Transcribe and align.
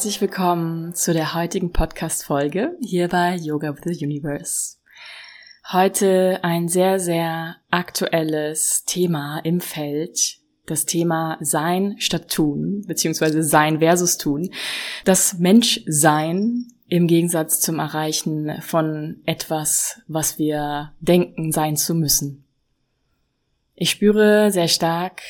Herzlich 0.00 0.22
willkommen 0.22 0.94
zu 0.94 1.12
der 1.12 1.34
heutigen 1.34 1.72
Podcast-Folge 1.72 2.74
hier 2.80 3.08
bei 3.08 3.34
Yoga 3.34 3.74
with 3.76 3.82
the 3.84 4.06
Universe. 4.06 4.78
Heute 5.70 6.40
ein 6.42 6.68
sehr, 6.68 6.98
sehr 6.98 7.56
aktuelles 7.70 8.86
Thema 8.86 9.40
im 9.40 9.60
Feld. 9.60 10.38
Das 10.64 10.86
Thema 10.86 11.36
Sein 11.40 11.96
statt 11.98 12.30
Tun, 12.30 12.82
beziehungsweise 12.86 13.42
Sein 13.42 13.80
versus 13.80 14.16
Tun. 14.16 14.48
Das 15.04 15.34
Menschsein 15.34 16.68
im 16.88 17.06
Gegensatz 17.06 17.60
zum 17.60 17.78
Erreichen 17.78 18.62
von 18.62 19.20
etwas, 19.26 20.00
was 20.08 20.38
wir 20.38 20.94
denken 21.00 21.52
sein 21.52 21.76
zu 21.76 21.94
müssen. 21.94 22.46
Ich 23.74 23.90
spüre 23.90 24.50
sehr 24.50 24.68
stark 24.68 25.20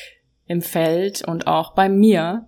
im 0.45 0.61
Feld 0.61 1.27
und 1.27 1.45
auch 1.45 1.75
bei 1.75 1.89
mir, 1.89 2.47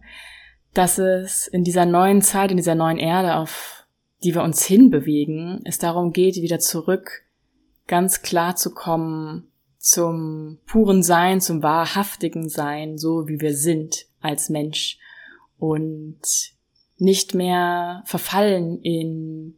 dass 0.73 0.97
es 0.97 1.47
in 1.47 1.63
dieser 1.63 1.85
neuen 1.85 2.21
Zeit, 2.21 2.51
in 2.51 2.57
dieser 2.57 2.75
neuen 2.75 2.97
Erde, 2.97 3.35
auf 3.35 3.85
die 4.23 4.33
wir 4.33 4.43
uns 4.43 4.65
hinbewegen, 4.65 5.61
es 5.65 5.77
darum 5.77 6.13
geht, 6.13 6.35
wieder 6.35 6.59
zurück 6.59 7.23
ganz 7.87 8.21
klar 8.21 8.55
zu 8.55 8.73
kommen 8.73 9.51
zum 9.77 10.59
puren 10.65 11.03
Sein, 11.03 11.41
zum 11.41 11.61
wahrhaftigen 11.61 12.47
Sein, 12.47 12.97
so 12.97 13.27
wie 13.27 13.41
wir 13.41 13.55
sind 13.55 14.05
als 14.21 14.49
Mensch 14.49 14.97
und 15.57 16.21
nicht 16.97 17.33
mehr 17.33 18.01
verfallen 18.05 18.81
in 18.81 19.57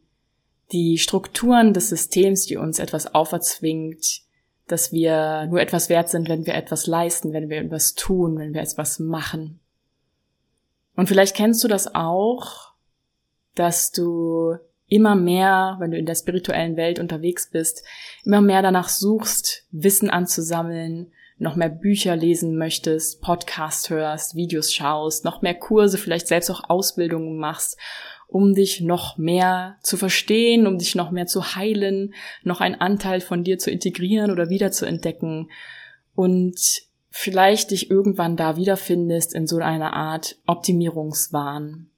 die 0.72 0.98
Strukturen 0.98 1.72
des 1.72 1.88
Systems, 1.90 2.46
die 2.46 2.56
uns 2.56 2.80
etwas 2.80 3.14
auferzwingt, 3.14 4.22
dass 4.66 4.90
wir 4.90 5.46
nur 5.46 5.60
etwas 5.60 5.88
wert 5.88 6.08
sind, 6.08 6.28
wenn 6.28 6.44
wir 6.44 6.54
etwas 6.54 6.88
leisten, 6.88 7.32
wenn 7.32 7.48
wir 7.48 7.58
etwas 7.58 7.94
tun, 7.94 8.36
wenn 8.36 8.52
wir 8.52 8.62
etwas 8.62 8.98
machen. 8.98 9.60
Und 10.96 11.08
vielleicht 11.08 11.36
kennst 11.36 11.62
du 11.62 11.68
das 11.68 11.94
auch, 11.94 12.72
dass 13.54 13.92
du 13.92 14.56
immer 14.88 15.14
mehr, 15.14 15.76
wenn 15.80 15.90
du 15.90 15.98
in 15.98 16.06
der 16.06 16.14
spirituellen 16.14 16.76
Welt 16.76 16.98
unterwegs 16.98 17.50
bist, 17.50 17.84
immer 18.24 18.40
mehr 18.40 18.62
danach 18.62 18.88
suchst, 18.88 19.66
Wissen 19.70 20.10
anzusammeln, 20.10 21.12
noch 21.38 21.56
mehr 21.56 21.68
Bücher 21.68 22.16
lesen 22.16 22.56
möchtest, 22.56 23.20
Podcast 23.20 23.90
hörst, 23.90 24.36
Videos 24.36 24.72
schaust, 24.72 25.24
noch 25.24 25.42
mehr 25.42 25.54
Kurse, 25.54 25.98
vielleicht 25.98 26.28
selbst 26.28 26.50
auch 26.50 26.70
Ausbildungen 26.70 27.36
machst, 27.36 27.76
um 28.28 28.54
dich 28.54 28.80
noch 28.80 29.18
mehr 29.18 29.76
zu 29.82 29.96
verstehen, 29.96 30.66
um 30.66 30.78
dich 30.78 30.94
noch 30.94 31.10
mehr 31.10 31.26
zu 31.26 31.54
heilen, 31.54 32.14
noch 32.42 32.60
einen 32.60 32.74
Anteil 32.76 33.20
von 33.20 33.44
dir 33.44 33.58
zu 33.58 33.70
integrieren 33.70 34.30
oder 34.30 34.48
wieder 34.48 34.70
zu 34.70 34.86
entdecken. 34.86 35.50
Und 36.14 36.85
vielleicht 37.18 37.70
dich 37.70 37.90
irgendwann 37.90 38.36
da 38.36 38.56
wiederfindest 38.56 39.34
in 39.34 39.46
so 39.46 39.56
einer 39.56 39.94
Art 39.94 40.36
Optimierungswahn. 40.46 41.88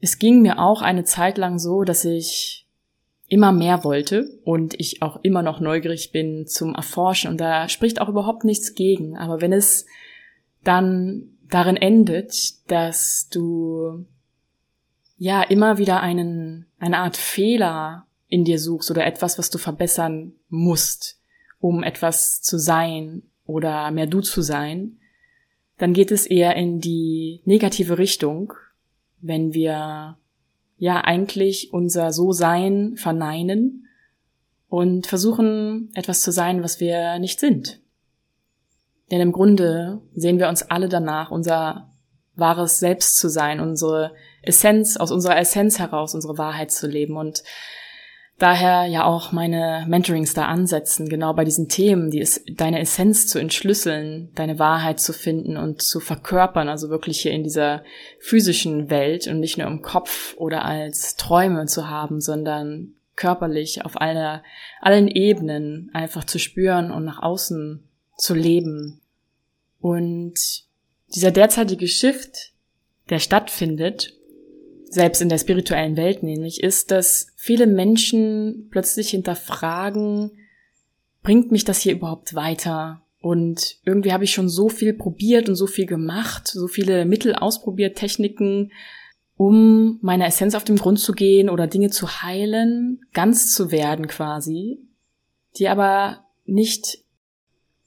Es 0.00 0.18
ging 0.18 0.40
mir 0.40 0.58
auch 0.58 0.80
eine 0.80 1.04
Zeit 1.04 1.36
lang 1.36 1.58
so, 1.58 1.84
dass 1.84 2.06
ich 2.06 2.66
immer 3.28 3.52
mehr 3.52 3.84
wollte 3.84 4.38
und 4.44 4.78
ich 4.80 5.02
auch 5.02 5.20
immer 5.22 5.42
noch 5.42 5.60
neugierig 5.60 6.10
bin 6.10 6.46
zum 6.46 6.74
Erforschen 6.74 7.30
und 7.30 7.38
da 7.38 7.68
spricht 7.68 8.00
auch 8.00 8.08
überhaupt 8.08 8.44
nichts 8.44 8.74
gegen. 8.74 9.16
Aber 9.18 9.42
wenn 9.42 9.52
es 9.52 9.84
dann 10.62 11.36
darin 11.50 11.76
endet, 11.76 12.70
dass 12.70 13.28
du 13.28 14.06
ja 15.18 15.42
immer 15.42 15.76
wieder 15.76 16.00
einen, 16.00 16.66
eine 16.78 16.98
Art 16.98 17.18
Fehler 17.18 18.06
in 18.28 18.44
dir 18.44 18.58
suchst 18.58 18.90
oder 18.90 19.04
etwas, 19.04 19.38
was 19.38 19.50
du 19.50 19.58
verbessern 19.58 20.32
musst, 20.48 21.20
um 21.60 21.82
etwas 21.82 22.40
zu 22.40 22.58
sein 22.58 23.22
oder 23.46 23.90
mehr 23.90 24.06
du 24.06 24.20
zu 24.20 24.42
sein, 24.42 24.98
dann 25.78 25.92
geht 25.92 26.10
es 26.12 26.26
eher 26.26 26.56
in 26.56 26.80
die 26.80 27.40
negative 27.44 27.98
Richtung, 27.98 28.52
wenn 29.20 29.54
wir 29.54 30.18
ja 30.76 31.00
eigentlich 31.00 31.72
unser 31.72 32.12
So-Sein 32.12 32.96
verneinen 32.96 33.88
und 34.68 35.06
versuchen, 35.06 35.90
etwas 35.94 36.20
zu 36.20 36.30
sein, 36.30 36.62
was 36.62 36.80
wir 36.80 37.18
nicht 37.18 37.40
sind. 37.40 37.80
Denn 39.10 39.20
im 39.20 39.32
Grunde 39.32 40.00
sehen 40.14 40.38
wir 40.38 40.48
uns 40.48 40.62
alle 40.62 40.88
danach, 40.88 41.30
unser 41.30 41.92
wahres 42.36 42.80
Selbst 42.80 43.16
zu 43.16 43.28
sein, 43.28 43.60
unsere 43.60 44.12
Essenz, 44.42 44.96
aus 44.96 45.10
unserer 45.10 45.38
Essenz 45.38 45.78
heraus 45.78 46.14
unsere 46.14 46.38
Wahrheit 46.38 46.70
zu 46.70 46.86
leben. 46.86 47.16
Und 47.16 47.44
daher 48.38 48.86
ja 48.86 49.04
auch 49.04 49.32
meine 49.32 49.84
Mentorings 49.88 50.34
da 50.34 50.46
ansetzen, 50.46 51.08
genau 51.08 51.32
bei 51.34 51.44
diesen 51.44 51.68
Themen, 51.68 52.10
die 52.10 52.20
ist, 52.20 52.42
deine 52.56 52.80
Essenz 52.80 53.26
zu 53.26 53.38
entschlüsseln, 53.38 54.30
deine 54.34 54.58
Wahrheit 54.58 55.00
zu 55.00 55.12
finden 55.12 55.56
und 55.56 55.82
zu 55.82 56.00
verkörpern, 56.00 56.68
also 56.68 56.88
wirklich 56.90 57.20
hier 57.20 57.32
in 57.32 57.44
dieser 57.44 57.84
physischen 58.18 58.90
Welt 58.90 59.26
und 59.26 59.40
nicht 59.40 59.58
nur 59.58 59.66
im 59.66 59.82
Kopf 59.82 60.34
oder 60.36 60.64
als 60.64 61.16
Träume 61.16 61.66
zu 61.66 61.88
haben, 61.88 62.20
sondern 62.20 62.94
körperlich 63.16 63.84
auf 63.84 64.00
aller, 64.00 64.42
allen 64.80 65.08
Ebenen 65.08 65.90
einfach 65.92 66.24
zu 66.24 66.38
spüren 66.38 66.90
und 66.90 67.04
nach 67.04 67.22
außen 67.22 67.88
zu 68.16 68.34
leben. 68.34 69.00
Und 69.80 70.64
dieser 71.14 71.30
derzeitige 71.30 71.86
Shift, 71.86 72.52
der 73.10 73.20
stattfindet, 73.20 74.14
selbst 74.94 75.20
in 75.20 75.28
der 75.28 75.38
spirituellen 75.38 75.96
Welt 75.96 76.22
nämlich, 76.22 76.62
ist, 76.62 76.90
dass 76.90 77.28
viele 77.36 77.66
Menschen 77.66 78.68
plötzlich 78.70 79.10
hinterfragen, 79.10 80.32
bringt 81.22 81.52
mich 81.52 81.64
das 81.64 81.80
hier 81.80 81.92
überhaupt 81.92 82.34
weiter? 82.34 83.02
Und 83.20 83.78
irgendwie 83.84 84.12
habe 84.12 84.24
ich 84.24 84.32
schon 84.32 84.48
so 84.48 84.68
viel 84.68 84.92
probiert 84.92 85.48
und 85.48 85.54
so 85.54 85.66
viel 85.66 85.86
gemacht, 85.86 86.48
so 86.48 86.68
viele 86.68 87.04
Mittel 87.04 87.34
ausprobiert, 87.34 87.96
Techniken, 87.96 88.70
um 89.36 89.98
meiner 90.02 90.26
Essenz 90.26 90.54
auf 90.54 90.64
den 90.64 90.76
Grund 90.76 91.00
zu 91.00 91.12
gehen 91.12 91.48
oder 91.48 91.66
Dinge 91.66 91.90
zu 91.90 92.22
heilen, 92.22 93.00
ganz 93.12 93.52
zu 93.52 93.70
werden 93.70 94.06
quasi, 94.06 94.78
die 95.58 95.68
aber 95.68 96.24
nicht 96.44 96.98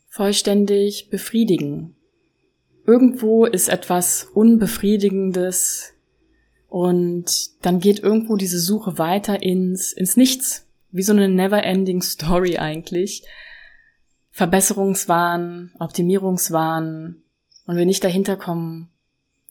vollständig 0.10 1.10
befriedigen. 1.10 1.96
Irgendwo 2.86 3.46
ist 3.46 3.70
etwas 3.70 4.24
Unbefriedigendes 4.34 5.94
und 6.68 7.66
dann 7.66 7.80
geht 7.80 8.00
irgendwo 8.00 8.36
diese 8.36 8.60
Suche 8.60 8.98
weiter 8.98 9.42
ins, 9.42 9.94
ins 9.94 10.18
Nichts. 10.18 10.66
Wie 10.92 11.04
so 11.04 11.14
eine 11.14 11.30
never-ending 11.30 12.02
Story 12.02 12.58
eigentlich. 12.58 13.24
Verbesserungswahn, 14.32 15.72
Optimierungswahn. 15.80 17.24
Und 17.66 17.76
wir 17.76 17.86
nicht 17.86 18.04
dahinter 18.04 18.38
kommen, 18.38 18.90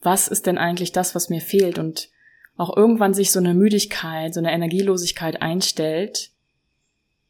was 0.01 0.27
ist 0.27 0.47
denn 0.47 0.57
eigentlich 0.57 0.91
das, 0.91 1.15
was 1.15 1.29
mir 1.29 1.41
fehlt? 1.41 1.77
Und 1.77 2.09
auch 2.55 2.75
irgendwann 2.75 3.13
sich 3.13 3.31
so 3.31 3.39
eine 3.39 3.53
Müdigkeit, 3.53 4.33
so 4.33 4.39
eine 4.39 4.51
Energielosigkeit 4.51 5.41
einstellt, 5.41 6.31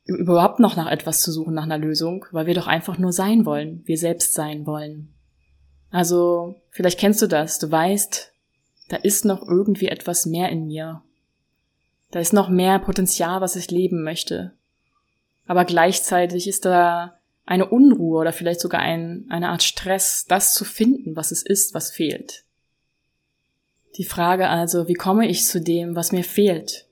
überhaupt 0.06 0.60
noch 0.60 0.78
nach 0.78 0.90
etwas 0.90 1.22
zu 1.22 1.32
suchen, 1.32 1.54
nach 1.54 1.64
einer 1.64 1.78
Lösung, 1.78 2.26
weil 2.32 2.46
wir 2.46 2.54
doch 2.54 2.68
einfach 2.68 2.98
nur 2.98 3.12
sein 3.12 3.46
wollen, 3.46 3.82
wir 3.86 3.98
selbst 3.98 4.34
sein 4.34 4.66
wollen. 4.66 5.14
Also, 5.90 6.56
vielleicht 6.70 7.00
kennst 7.00 7.22
du 7.22 7.28
das, 7.28 7.60
du 7.60 7.70
weißt, 7.70 8.34
da 8.90 8.98
ist 8.98 9.26
noch 9.26 9.48
irgendwie 9.48 9.88
etwas 9.88 10.26
mehr 10.26 10.50
in 10.50 10.68
mir. 10.68 11.02
Da 12.12 12.20
ist 12.20 12.34
noch 12.34 12.50
mehr 12.50 12.80
Potenzial, 12.80 13.42
was 13.42 13.56
ich 13.56 13.70
leben 13.70 14.04
möchte. 14.04 14.54
Aber 15.46 15.66
gleichzeitig 15.66 16.48
ist 16.48 16.66
da 16.66 17.18
eine 17.46 17.68
Unruhe 17.68 18.20
oder 18.20 18.34
vielleicht 18.34 18.60
sogar 18.60 18.82
ein, 18.82 19.26
eine 19.30 19.50
Art 19.50 19.64
Stress, 19.64 20.26
das 20.28 20.54
zu 20.54 20.66
finden, 20.66 21.16
was 21.16 21.32
es 21.32 21.42
ist, 21.42 21.74
was 21.74 21.92
fehlt. 21.92 22.44
Die 23.98 24.04
Frage 24.04 24.50
also, 24.50 24.88
wie 24.88 24.94
komme 24.94 25.28
ich 25.28 25.46
zu 25.46 25.62
dem, 25.62 25.96
was 25.96 26.12
mir 26.12 26.24
fehlt? 26.24 26.86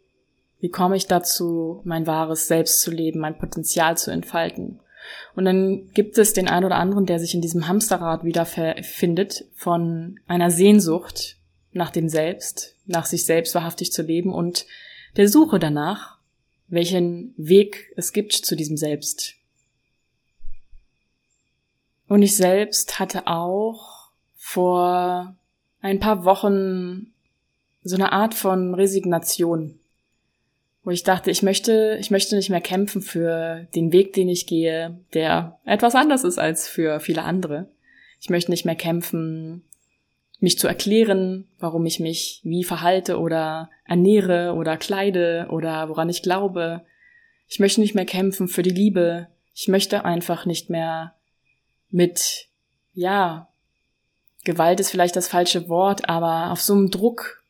Wie 0.60 0.70
komme 0.70 0.96
ich 0.96 1.08
dazu, 1.08 1.82
mein 1.84 2.08
wahres 2.08 2.48
Selbst 2.48 2.82
zu 2.82 2.90
leben, 2.90 3.20
mein 3.20 3.38
Potenzial 3.38 3.98
zu 3.98 4.12
entfalten? 4.12 4.80
Und 5.36 5.46
dann 5.46 5.92
gibt 5.94 6.18
es 6.18 6.34
den 6.34 6.48
einen 6.48 6.66
oder 6.66 6.78
anderen, 6.78 7.06
der 7.06 7.20
sich 7.20 7.36
in 7.36 7.42
diesem 7.42 7.68
Hamsterrad 7.68 8.24
wiederfindet 8.24 9.46
von 9.54 10.20
einer 10.28 10.50
Sehnsucht 10.50 11.38
nach 11.76 11.92
dem 11.92 12.08
Selbst, 12.08 12.74
nach 12.86 13.06
sich 13.06 13.26
selbst 13.26 13.54
wahrhaftig 13.54 13.92
zu 13.92 14.02
leben 14.02 14.34
und 14.34 14.66
der 15.18 15.28
Suche 15.28 15.60
danach, 15.60 16.18
welchen 16.68 17.34
Weg 17.38 17.94
es 17.98 18.14
gibt 18.14 18.34
zu 18.34 18.56
diesem 18.56 18.78
Selbst. 18.78 19.36
Und 22.08 22.24
ich 22.24 22.36
selbst 22.38 23.00
hatte 23.00 23.28
auch 23.28 24.10
vor 24.38 25.36
ein 25.82 26.00
paar 26.00 26.24
Wochen 26.24 27.14
so 27.84 27.96
eine 27.96 28.14
Art 28.14 28.34
von 28.34 28.74
Resignation, 28.74 29.78
wo 30.84 30.92
ich 30.92 31.04
dachte, 31.04 31.30
ich 31.30 31.44
möchte, 31.44 31.98
ich 32.00 32.10
möchte 32.10 32.38
nicht 32.38 32.50
mehr 32.50 32.62
kämpfen 32.62 33.02
für 33.02 33.68
den 33.76 33.92
Weg, 33.92 34.14
den 34.14 34.30
ich 34.30 34.48
gehe, 34.48 34.98
der 35.14 35.60
etwas 35.66 35.94
anders 35.94 36.24
ist 36.24 36.40
als 36.40 36.70
für 36.70 37.02
viele 37.02 37.24
andere. 37.24 37.68
Ich 38.22 38.30
möchte 38.30 38.52
nicht 38.52 38.66
mehr 38.66 38.76
kämpfen 38.76 39.64
mich 40.40 40.60
zu 40.60 40.68
erklären, 40.68 41.48
warum 41.60 41.86
ich 41.86 42.00
mich 42.00 42.42
wie 42.44 42.64
verhalte 42.64 43.20
oder 43.20 43.70
ernähre 43.86 44.54
oder 44.54 44.78
kleide 44.78 45.48
oder 45.50 45.90
woran 45.90 46.10
ich 46.10 46.22
glaube. 46.22 46.82
Ich 47.48 47.60
möchte 47.60 47.82
nicht 47.82 47.96
mehr 47.96 48.06
kämpfen 48.06 48.48
für 48.48 48.64
die 48.64 48.70
Liebe. 48.70 49.28
Ich 49.54 49.68
möchte 49.68 50.04
einfach 50.04 50.46
nicht 50.46 50.70
mehr 50.70 51.14
mit, 51.90 52.48
ja, 52.94 53.48
Gewalt 54.44 54.80
ist 54.80 54.92
vielleicht 54.92 55.16
das 55.16 55.28
falsche 55.28 55.70
Wort, 55.70 56.08
aber 56.10 56.52
auf 56.52 56.62
so 56.62 56.74
einem 56.74 56.92
Druck 56.92 57.44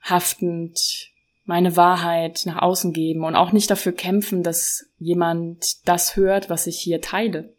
haftend 0.00 1.10
meine 1.44 1.76
Wahrheit 1.76 2.42
nach 2.46 2.62
außen 2.62 2.92
geben 2.92 3.24
und 3.24 3.36
auch 3.36 3.52
nicht 3.52 3.70
dafür 3.70 3.92
kämpfen, 3.92 4.42
dass 4.42 4.86
jemand 4.98 5.86
das 5.86 6.16
hört, 6.16 6.50
was 6.50 6.66
ich 6.66 6.78
hier 6.78 7.00
teile. 7.00 7.52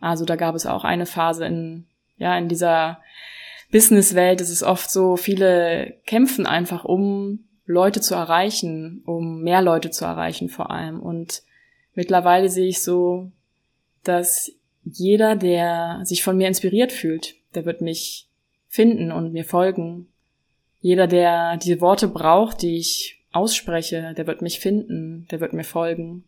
Also 0.00 0.24
da 0.24 0.36
gab 0.36 0.54
es 0.54 0.66
auch 0.66 0.84
eine 0.84 1.06
Phase 1.06 1.46
in, 1.46 1.86
ja, 2.18 2.36
in 2.36 2.48
dieser 2.48 3.00
Businesswelt 3.72 4.42
ist 4.42 4.50
es 4.50 4.62
oft 4.62 4.90
so, 4.90 5.16
viele 5.16 5.96
kämpfen 6.04 6.46
einfach, 6.46 6.84
um 6.84 7.40
Leute 7.64 8.02
zu 8.02 8.14
erreichen, 8.14 9.02
um 9.06 9.40
mehr 9.40 9.62
Leute 9.62 9.90
zu 9.90 10.04
erreichen 10.04 10.50
vor 10.50 10.70
allem. 10.70 11.00
Und 11.00 11.42
mittlerweile 11.94 12.50
sehe 12.50 12.68
ich 12.68 12.82
so, 12.82 13.32
dass 14.04 14.52
jeder, 14.84 15.36
der 15.36 16.00
sich 16.04 16.22
von 16.22 16.36
mir 16.36 16.48
inspiriert 16.48 16.92
fühlt, 16.92 17.36
der 17.54 17.64
wird 17.64 17.80
mich 17.80 18.28
finden 18.68 19.10
und 19.10 19.32
mir 19.32 19.46
folgen. 19.46 20.08
Jeder, 20.80 21.06
der 21.06 21.56
diese 21.56 21.80
Worte 21.80 22.08
braucht, 22.08 22.60
die 22.60 22.76
ich 22.76 23.22
ausspreche, 23.32 24.12
der 24.14 24.26
wird 24.26 24.42
mich 24.42 24.60
finden, 24.60 25.26
der 25.30 25.40
wird 25.40 25.54
mir 25.54 25.64
folgen. 25.64 26.24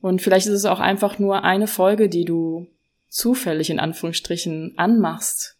Und 0.00 0.22
vielleicht 0.22 0.46
ist 0.46 0.54
es 0.54 0.64
auch 0.64 0.80
einfach 0.80 1.20
nur 1.20 1.44
eine 1.44 1.68
Folge, 1.68 2.08
die 2.08 2.24
du 2.24 2.66
zufällig 3.08 3.70
in 3.70 3.78
Anführungsstrichen 3.78 4.74
anmachst 4.76 5.55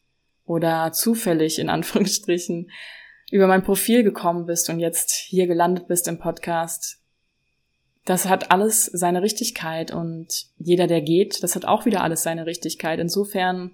oder 0.46 0.93
zufällig 0.93 1.58
in 1.58 1.69
Anführungsstrichen 1.69 2.70
über 3.31 3.46
mein 3.46 3.64
Profil 3.64 4.02
gekommen 4.04 4.46
bist 4.46 4.70
und 4.70 4.78
jetzt 4.78 5.12
hier 5.12 5.46
gelandet 5.46 5.88
bist 5.88 6.08
im 6.08 6.19
Podcast. 6.19 7.02
Das 8.04 8.28
hat 8.28 8.52
alles 8.52 8.87
seine 8.87 9.20
Richtigkeit 9.20 9.90
und 9.90 10.46
jeder, 10.58 10.87
der 10.87 11.02
geht, 11.02 11.43
das 11.43 11.56
hat 11.56 11.64
auch 11.64 11.87
wieder 11.87 12.02
alles 12.02 12.22
seine 12.22 12.46
Richtigkeit. 12.46 13.00
Insofern 13.00 13.72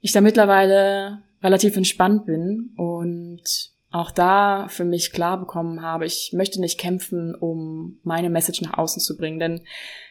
ich 0.00 0.12
da 0.12 0.22
mittlerweile 0.22 1.22
relativ 1.42 1.76
entspannt 1.76 2.24
bin 2.24 2.72
und 2.76 3.42
auch 3.90 4.10
da 4.10 4.68
für 4.68 4.84
mich 4.84 5.12
klar 5.12 5.38
bekommen 5.38 5.82
habe, 5.82 6.06
ich 6.06 6.32
möchte 6.34 6.60
nicht 6.60 6.78
kämpfen, 6.78 7.34
um 7.34 7.98
meine 8.02 8.30
Message 8.30 8.62
nach 8.62 8.76
außen 8.76 9.00
zu 9.00 9.16
bringen. 9.16 9.38
Denn 9.38 9.62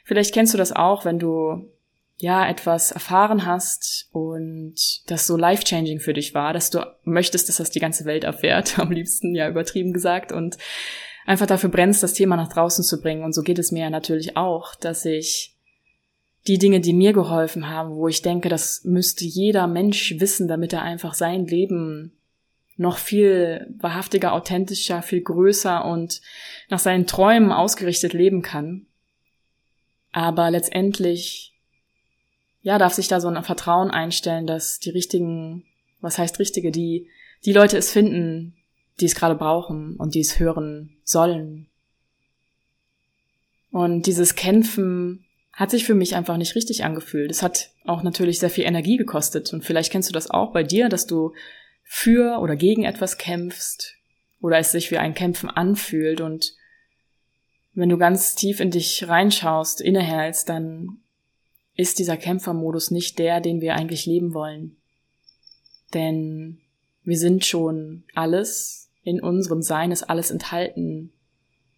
vielleicht 0.03 0.33
kennst 0.33 0.53
du 0.53 0.57
das 0.57 0.71
auch, 0.71 1.05
wenn 1.05 1.19
du 1.19 1.71
ja 2.17 2.49
etwas 2.49 2.91
erfahren 2.91 3.45
hast 3.45 4.09
und 4.11 4.75
das 5.07 5.27
so 5.27 5.37
life-changing 5.37 5.99
für 5.99 6.13
dich 6.13 6.33
war, 6.33 6.51
dass 6.51 6.71
du 6.71 6.79
möchtest, 7.03 7.47
dass 7.47 7.57
das 7.57 7.69
die 7.69 7.79
ganze 7.79 8.05
Welt 8.05 8.23
erfährt, 8.23 8.79
am 8.79 8.91
liebsten 8.91 9.35
ja 9.35 9.47
übertrieben 9.47 9.93
gesagt, 9.93 10.31
und 10.31 10.57
einfach 11.25 11.45
dafür 11.45 11.69
brennst, 11.69 12.01
das 12.01 12.13
Thema 12.13 12.35
nach 12.35 12.51
draußen 12.51 12.83
zu 12.83 13.01
bringen. 13.01 13.23
Und 13.23 13.33
so 13.33 13.43
geht 13.43 13.59
es 13.59 13.71
mir 13.71 13.81
ja 13.81 13.89
natürlich 13.89 14.37
auch, 14.37 14.75
dass 14.75 15.05
ich 15.05 15.55
die 16.47 16.57
Dinge, 16.57 16.79
die 16.79 16.93
mir 16.93 17.13
geholfen 17.13 17.69
haben, 17.69 17.95
wo 17.95 18.07
ich 18.07 18.21
denke, 18.21 18.49
das 18.49 18.83
müsste 18.85 19.25
jeder 19.25 19.67
Mensch 19.67 20.15
wissen, 20.19 20.47
damit 20.47 20.73
er 20.73 20.81
einfach 20.81 21.13
sein 21.13 21.45
Leben 21.45 22.13
noch 22.77 22.97
viel 22.97 23.67
wahrhaftiger, 23.79 24.33
authentischer, 24.33 25.01
viel 25.01 25.21
größer 25.21 25.83
und 25.83 26.21
nach 26.69 26.79
seinen 26.79 27.07
Träumen 27.07 27.51
ausgerichtet 27.51 28.13
leben 28.13 28.41
kann. 28.41 28.85
Aber 30.13 30.49
letztendlich, 30.49 31.56
ja, 32.67 32.77
darf 32.77 32.91
sich 32.91 33.07
da 33.07 33.21
so 33.21 33.29
ein 33.29 33.41
Vertrauen 33.45 33.91
einstellen, 33.91 34.45
dass 34.45 34.77
die 34.79 34.89
richtigen, 34.89 35.63
was 36.01 36.17
heißt 36.17 36.37
richtige, 36.37 36.69
die, 36.69 37.07
die 37.45 37.53
Leute 37.53 37.77
es 37.77 37.93
finden, 37.93 38.57
die 38.99 39.05
es 39.05 39.15
gerade 39.15 39.35
brauchen 39.35 39.95
und 39.95 40.15
die 40.15 40.19
es 40.19 40.37
hören 40.37 40.97
sollen. 41.05 41.69
Und 43.71 44.05
dieses 44.05 44.35
Kämpfen 44.35 45.23
hat 45.53 45.71
sich 45.71 45.85
für 45.85 45.95
mich 45.95 46.17
einfach 46.17 46.35
nicht 46.35 46.55
richtig 46.55 46.83
angefühlt. 46.83 47.31
Es 47.31 47.41
hat 47.41 47.69
auch 47.85 48.03
natürlich 48.03 48.39
sehr 48.39 48.49
viel 48.49 48.65
Energie 48.65 48.97
gekostet. 48.97 49.53
Und 49.53 49.63
vielleicht 49.63 49.89
kennst 49.89 50.09
du 50.09 50.13
das 50.13 50.29
auch 50.29 50.51
bei 50.51 50.63
dir, 50.63 50.89
dass 50.89 51.07
du 51.07 51.31
für 51.83 52.41
oder 52.41 52.57
gegen 52.57 52.83
etwas 52.83 53.17
kämpfst 53.17 53.95
oder 54.41 54.57
es 54.57 54.73
sich 54.73 54.91
wie 54.91 54.97
ein 54.97 55.13
Kämpfen 55.13 55.49
anfühlt. 55.49 56.19
Und 56.19 56.53
wenn 57.75 57.87
du 57.87 57.97
ganz 57.97 58.35
tief 58.35 58.59
in 58.59 58.71
dich 58.71 59.07
reinschaust, 59.07 59.79
innehältst, 59.79 60.49
dann 60.49 60.99
ist 61.77 61.99
dieser 61.99 62.17
Kämpfermodus 62.17 62.91
nicht 62.91 63.19
der, 63.19 63.39
den 63.39 63.61
wir 63.61 63.75
eigentlich 63.75 64.05
leben 64.05 64.33
wollen. 64.33 64.75
Denn 65.93 66.59
wir 67.03 67.17
sind 67.17 67.45
schon 67.45 68.03
alles, 68.13 68.89
in 69.03 69.21
unserem 69.21 69.61
Sein 69.61 69.91
ist 69.91 70.03
alles 70.03 70.31
enthalten, 70.31 71.13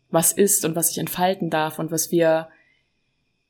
was 0.10 0.32
ist 0.32 0.66
und 0.66 0.76
was 0.76 0.88
sich 0.88 0.98
entfalten 0.98 1.52
darf 1.52 1.78
und 1.78 1.92
was 1.92 2.10
wir 2.10 2.50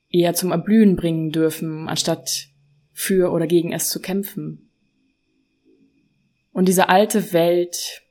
eher 0.09 0.33
zum 0.33 0.51
Erblühen 0.51 0.95
bringen 0.95 1.31
dürfen, 1.31 1.87
anstatt 1.87 2.47
für 2.91 3.31
oder 3.31 3.47
gegen 3.47 3.71
es 3.71 3.89
zu 3.89 4.01
kämpfen. 4.01 4.69
Und 6.51 6.67
diese 6.67 6.89
alte 6.89 7.31
Welt, 7.31 8.01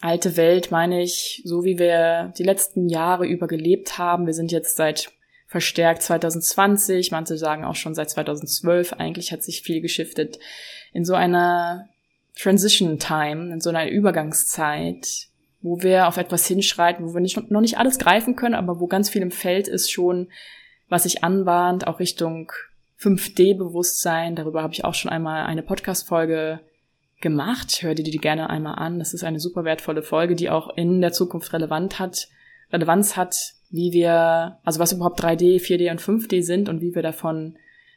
alte 0.00 0.36
Welt 0.36 0.70
meine 0.70 1.02
ich, 1.02 1.42
so 1.44 1.64
wie 1.64 1.78
wir 1.78 2.32
die 2.38 2.44
letzten 2.44 2.88
Jahre 2.88 3.26
über 3.26 3.48
gelebt 3.48 3.98
haben, 3.98 4.26
wir 4.26 4.34
sind 4.34 4.52
jetzt 4.52 4.76
seit 4.76 5.10
verstärkt 5.46 6.02
2020, 6.02 7.10
manche 7.12 7.38
sagen 7.38 7.64
auch 7.64 7.76
schon 7.76 7.94
seit 7.94 8.10
2012, 8.10 8.94
eigentlich 8.94 9.32
hat 9.32 9.42
sich 9.42 9.62
viel 9.62 9.80
geschiftet, 9.80 10.38
in 10.92 11.04
so 11.04 11.14
einer 11.14 11.88
Transition 12.36 12.98
Time, 12.98 13.52
in 13.52 13.60
so 13.60 13.70
einer 13.70 13.88
Übergangszeit, 13.88 15.28
wo 15.62 15.82
wir 15.82 16.08
auf 16.08 16.16
etwas 16.16 16.46
hinschreiten, 16.46 17.06
wo 17.06 17.14
wir 17.14 17.20
nicht, 17.20 17.50
noch 17.50 17.60
nicht 17.60 17.78
alles 17.78 17.98
greifen 17.98 18.36
können, 18.36 18.54
aber 18.54 18.80
wo 18.80 18.86
ganz 18.86 19.08
viel 19.08 19.22
im 19.22 19.30
Feld 19.30 19.68
ist 19.68 19.90
schon, 19.90 20.28
was 20.88 21.04
sich 21.04 21.24
anbahnt, 21.24 21.86
auch 21.86 21.98
Richtung 21.98 22.52
5D-Bewusstsein. 23.00 24.36
Darüber 24.36 24.62
habe 24.62 24.72
ich 24.72 24.84
auch 24.84 24.94
schon 24.94 25.10
einmal 25.10 25.46
eine 25.46 25.62
Podcast-Folge 25.62 26.60
gemacht. 27.20 27.82
Hör 27.82 27.94
dir 27.94 28.04
die 28.04 28.18
gerne 28.18 28.50
einmal 28.50 28.76
an. 28.76 28.98
Das 28.98 29.14
ist 29.14 29.24
eine 29.24 29.40
super 29.40 29.64
wertvolle 29.64 30.02
Folge, 30.02 30.34
die 30.34 30.50
auch 30.50 30.76
in 30.76 31.00
der 31.00 31.12
Zukunft 31.12 31.52
relevant 31.52 31.98
hat, 31.98 32.28
Relevanz 32.72 33.16
hat, 33.16 33.54
wie 33.70 33.92
wir, 33.92 34.58
also 34.64 34.80
was 34.80 34.92
überhaupt 34.92 35.20
3D, 35.20 35.60
4D 35.60 35.90
und 35.90 36.00
5D 36.00 36.42
sind 36.42 36.68
und 36.68 36.80
wie 36.80 36.94
wir 36.94 37.02
davon 37.02 37.56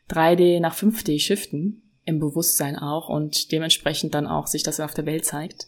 3D 0.09 0.59
nach 0.59 0.75
5D 0.75 1.19
shiften, 1.19 1.83
im 2.05 2.19
Bewusstsein 2.19 2.75
auch 2.77 3.09
und 3.09 3.51
dementsprechend 3.51 4.13
dann 4.15 4.27
auch 4.27 4.47
sich 4.47 4.63
das 4.63 4.79
auf 4.79 4.93
der 4.93 5.05
Welt 5.05 5.25
zeigt. 5.25 5.67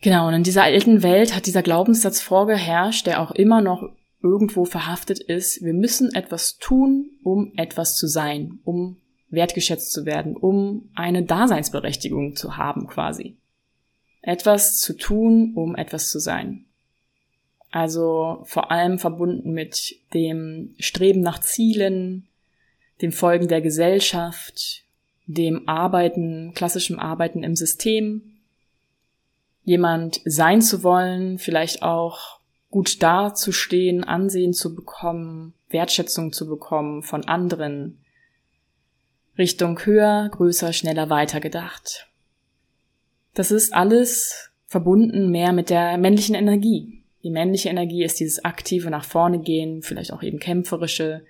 Genau, 0.00 0.28
und 0.28 0.34
in 0.34 0.44
dieser 0.44 0.62
alten 0.62 1.02
Welt 1.02 1.34
hat 1.34 1.46
dieser 1.46 1.62
Glaubenssatz 1.62 2.20
vorgeherrscht, 2.20 3.06
der 3.06 3.20
auch 3.20 3.32
immer 3.32 3.60
noch 3.60 3.82
irgendwo 4.22 4.64
verhaftet 4.64 5.18
ist, 5.18 5.62
wir 5.62 5.74
müssen 5.74 6.14
etwas 6.14 6.58
tun, 6.58 7.10
um 7.22 7.52
etwas 7.56 7.96
zu 7.96 8.06
sein, 8.06 8.60
um 8.64 8.98
wertgeschätzt 9.30 9.92
zu 9.92 10.06
werden, 10.06 10.36
um 10.36 10.90
eine 10.94 11.24
Daseinsberechtigung 11.24 12.36
zu 12.36 12.56
haben 12.56 12.86
quasi. 12.86 13.36
Etwas 14.22 14.78
zu 14.78 14.96
tun, 14.96 15.52
um 15.54 15.76
etwas 15.76 16.10
zu 16.10 16.18
sein. 16.18 16.67
Also 17.70 18.42
vor 18.44 18.70
allem 18.70 18.98
verbunden 18.98 19.52
mit 19.52 19.96
dem 20.14 20.74
Streben 20.78 21.20
nach 21.20 21.40
Zielen, 21.40 22.26
dem 23.02 23.12
Folgen 23.12 23.48
der 23.48 23.60
Gesellschaft, 23.60 24.84
dem 25.26 25.68
Arbeiten, 25.68 26.52
klassischem 26.54 26.98
Arbeiten 26.98 27.42
im 27.42 27.54
System, 27.54 28.38
jemand 29.64 30.22
sein 30.24 30.62
zu 30.62 30.82
wollen, 30.82 31.38
vielleicht 31.38 31.82
auch 31.82 32.40
gut 32.70 33.02
dazustehen, 33.02 34.04
Ansehen 34.04 34.54
zu 34.54 34.74
bekommen, 34.74 35.52
Wertschätzung 35.68 36.32
zu 36.32 36.48
bekommen 36.48 37.02
von 37.02 37.26
anderen. 37.26 37.98
Richtung 39.36 39.78
höher, 39.84 40.28
größer, 40.30 40.72
schneller 40.72 41.10
weitergedacht. 41.10 42.08
Das 43.34 43.50
ist 43.50 43.72
alles 43.72 44.50
verbunden 44.66 45.30
mehr 45.30 45.52
mit 45.52 45.70
der 45.70 45.96
männlichen 45.98 46.34
Energie. 46.34 46.97
Die 47.22 47.30
männliche 47.30 47.68
Energie 47.68 48.04
ist 48.04 48.20
dieses 48.20 48.44
aktive 48.44 48.90
nach 48.90 49.04
vorne 49.04 49.40
gehen, 49.40 49.82
vielleicht 49.82 50.12
auch 50.12 50.22
eben 50.22 50.38
kämpferische, 50.38 51.24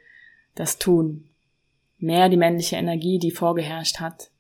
das 0.55 0.79
Tun. 0.79 1.29
Mehr 1.99 2.29
die 2.29 2.37
männliche 2.37 2.77
Energie, 2.77 3.19
die 3.19 3.31
vorgeherrscht 3.31 4.01
hat. 4.01 4.31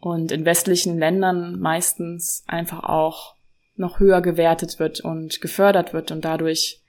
Und 0.00 0.32
in 0.32 0.44
westlichen 0.44 0.98
Ländern 0.98 1.58
meistens 1.60 2.44
einfach 2.46 2.84
auch 2.84 3.34
noch 3.76 4.00
höher 4.00 4.20
gewertet 4.20 4.78
wird 4.78 5.00
und 5.00 5.40
gefördert 5.40 5.92
wird 5.92 6.10
und 6.10 6.24
dadurch 6.24 6.80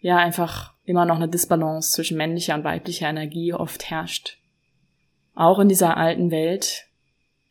ja 0.00 0.16
einfach 0.16 0.74
immer 0.84 1.04
noch 1.04 1.16
eine 1.16 1.28
Disbalance 1.28 1.92
zwischen 1.92 2.16
männlicher 2.16 2.54
und 2.54 2.64
weiblicher 2.64 3.08
Energie 3.08 3.52
oft 3.52 3.90
herrscht. 3.90 4.38
Auch 5.34 5.58
in 5.58 5.68
dieser 5.68 5.96
alten 5.96 6.30
Welt 6.30 6.86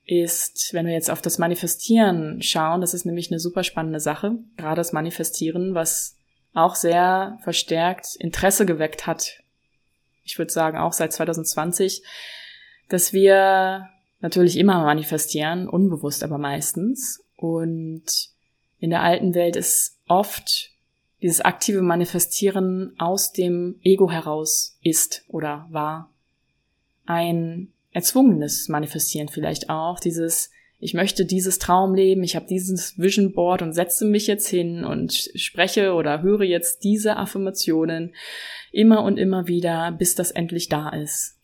ist, 0.10 0.74
wenn 0.74 0.88
wir 0.88 0.94
jetzt 0.94 1.12
auf 1.12 1.22
das 1.22 1.38
Manifestieren 1.38 2.42
schauen, 2.42 2.82
das 2.82 2.96
ist 2.96 3.06
nämlich 3.06 3.30
eine 3.30 3.40
super 3.40 3.64
spannende 3.64 4.00
Sache, 4.00 4.40
gerade 4.58 4.78
das 4.78 4.92
Manifestieren, 4.92 5.76
was 5.76 6.16
auch 6.54 6.74
sehr 6.74 7.38
verstärkt 7.44 8.16
Interesse 8.18 8.66
geweckt 8.66 9.06
hat. 9.06 9.40
Ich 10.24 10.40
würde 10.40 10.52
sagen 10.52 10.78
auch 10.80 10.94
seit 10.94 11.14
2020, 11.14 12.04
dass 12.90 13.14
wir 13.14 13.88
natürlich 14.20 14.58
immer 14.58 14.84
manifestieren, 14.84 15.70
unbewusst 15.70 16.24
aber 16.24 16.40
meistens 16.40 17.24
und 17.36 18.04
in 18.80 18.90
der 18.90 19.04
alten 19.04 19.36
Welt 19.36 19.56
ist 19.56 20.00
oft 20.08 20.72
dieses 21.22 21.42
aktive 21.42 21.84
Manifestieren 21.84 22.96
aus 22.98 23.32
dem 23.32 23.80
Ego 23.84 24.10
heraus 24.10 24.78
ist 24.82 25.24
oder 25.28 25.68
war. 25.70 26.10
Ein 27.06 27.74
erzwungenes 28.00 28.70
Manifestieren 28.70 29.30
vielleicht 29.30 29.70
auch, 29.70 30.00
dieses 30.00 30.50
ich 30.82 30.94
möchte 30.94 31.26
dieses 31.26 31.60
Traumleben, 31.60 32.24
ich 32.24 32.38
habe 32.38 32.46
dieses 32.46 32.98
Vision 32.98 33.34
Board 33.34 33.62
und 33.62 33.74
setze 33.74 34.06
mich 34.06 34.28
jetzt 34.28 34.48
hin 34.48 34.86
und 34.86 35.14
spreche 35.36 35.94
oder 35.94 36.22
höre 36.22 36.44
jetzt 36.44 36.86
diese 36.86 37.18
Affirmationen 37.18 38.16
immer 38.72 39.04
und 39.04 39.18
immer 39.18 39.48
wieder, 39.48 39.92
bis 39.92 40.16
das 40.16 40.32
endlich 40.32 40.70
da 40.70 40.90
ist. 40.90 41.36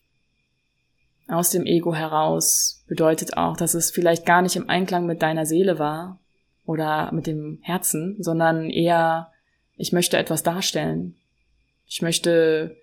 Aus 1.28 1.50
dem 1.50 1.66
Ego 1.66 1.94
heraus 1.94 2.82
bedeutet 2.86 3.36
auch, 3.36 3.58
dass 3.58 3.74
es 3.74 3.90
vielleicht 3.90 4.24
gar 4.24 4.40
nicht 4.40 4.56
im 4.56 4.70
Einklang 4.70 5.04
mit 5.04 5.20
deiner 5.20 5.44
Seele 5.44 5.78
war 5.78 6.18
oder 6.64 7.12
mit 7.12 7.26
dem 7.26 7.58
Herzen, 7.60 8.16
sondern 8.18 8.70
eher, 8.70 9.32
ich 9.76 9.92
möchte 9.92 10.16
etwas 10.16 10.44
darstellen. 10.44 11.14
Ich 11.86 12.00
möchte 12.00 12.76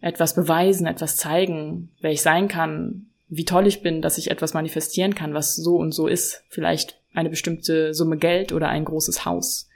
etwas 0.00 0.34
beweisen, 0.34 0.86
etwas 0.86 1.16
zeigen, 1.16 1.90
wer 2.00 2.12
ich 2.12 2.22
sein 2.22 2.48
kann, 2.48 3.06
wie 3.28 3.44
toll 3.44 3.66
ich 3.66 3.82
bin, 3.82 4.00
dass 4.00 4.18
ich 4.18 4.30
etwas 4.30 4.54
manifestieren 4.54 5.14
kann, 5.14 5.34
was 5.34 5.54
so 5.54 5.76
und 5.76 5.92
so 5.92 6.06
ist. 6.06 6.42
Vielleicht 6.48 7.00
eine 7.12 7.30
bestimmte 7.30 7.92
Summe 7.94 8.16
Geld 8.16 8.52
oder 8.52 8.68
ein 8.68 8.84
großes 8.84 9.24
Haus. 9.24 9.68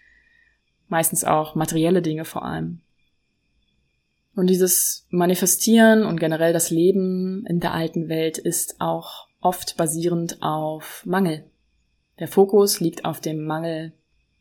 Meistens 0.89 1.25
auch 1.25 1.55
materielle 1.55 2.03
Dinge 2.03 2.25
vor 2.25 2.45
allem. 2.45 2.81
Und 4.35 4.47
dieses 4.47 5.07
Manifestieren 5.11 6.07
und 6.07 6.19
generell 6.19 6.53
das 6.53 6.71
Leben 6.71 7.45
in 7.47 7.61
der 7.61 7.75
alten 7.75 8.09
Welt 8.09 8.39
ist 8.39 8.81
auch 8.81 9.29
oft 9.41 9.77
basierend 9.77 10.39
auf 10.41 11.03
Mangel. 11.05 11.45
Der 12.19 12.29
Fokus 12.29 12.81
liegt 12.81 13.05
auf 13.05 13.21
dem 13.21 13.45
Mangel, 13.45 13.93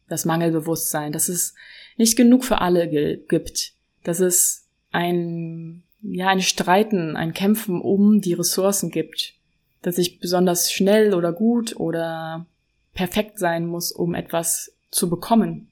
das 0.08 0.26
Mangelbewusstsein, 0.26 1.12
dass 1.12 1.30
es 1.30 1.56
nicht 1.98 2.16
genug 2.16 2.46
für 2.46 2.60
alle 2.62 2.88
gibt, 2.88 3.74
dass 4.04 4.20
es 4.20 4.68
ein 4.92 5.84
ja, 6.02 6.30
ein 6.30 6.42
Streiten, 6.42 7.16
ein 7.16 7.34
Kämpfen 7.34 7.82
um 7.82 8.22
die 8.22 8.34
Ressourcen 8.34 8.90
gibt, 8.90 9.34
dass 9.82 9.98
ich 9.98 10.20
besonders 10.20 10.72
schnell 10.72 11.14
oder 11.14 11.32
gut 11.32 11.76
oder 11.76 12.46
perfekt 12.94 13.40
sein 13.40 13.68
muss, 13.68 13.92
um 13.92 14.16
etwas 14.16 14.74
zu 14.90 15.10
bekommen. 15.10 15.68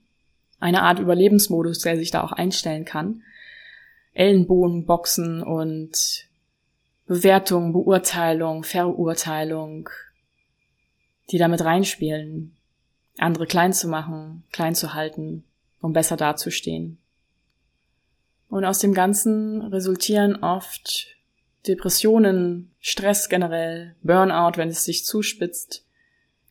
Eine 0.60 0.84
Art 0.84 1.00
Überlebensmodus, 1.00 1.80
der 1.80 1.98
sich 1.98 2.12
da 2.12 2.24
auch 2.24 2.32
einstellen 2.32 2.86
kann. 2.86 3.24
Ellenbogen, 4.14 4.86
Boxen 4.86 5.42
und 5.42 6.28
Bewertung, 7.08 7.74
Beurteilung, 7.74 8.64
Verurteilung, 8.64 9.90
die 11.32 11.38
damit 11.38 11.64
reinspielen, 11.64 12.56
andere 13.18 13.48
klein 13.48 13.74
zu 13.74 13.88
machen, 13.88 14.44
klein 14.52 14.76
zu 14.76 14.94
halten, 14.94 15.44
um 15.82 15.94
besser 15.94 16.18
dazustehen. 16.18 16.98
Und 18.50 18.66
aus 18.66 18.80
dem 18.80 18.94
Ganzen 18.94 19.62
resultieren 19.62 20.44
oft 20.44 21.08
Depressionen, 21.68 22.72
Stress 22.80 23.30
generell, 23.30 23.96
Burnout, 24.02 24.58
wenn 24.58 24.70
es 24.70 24.84
sich 24.84 25.06
zuspitzt, 25.06 25.86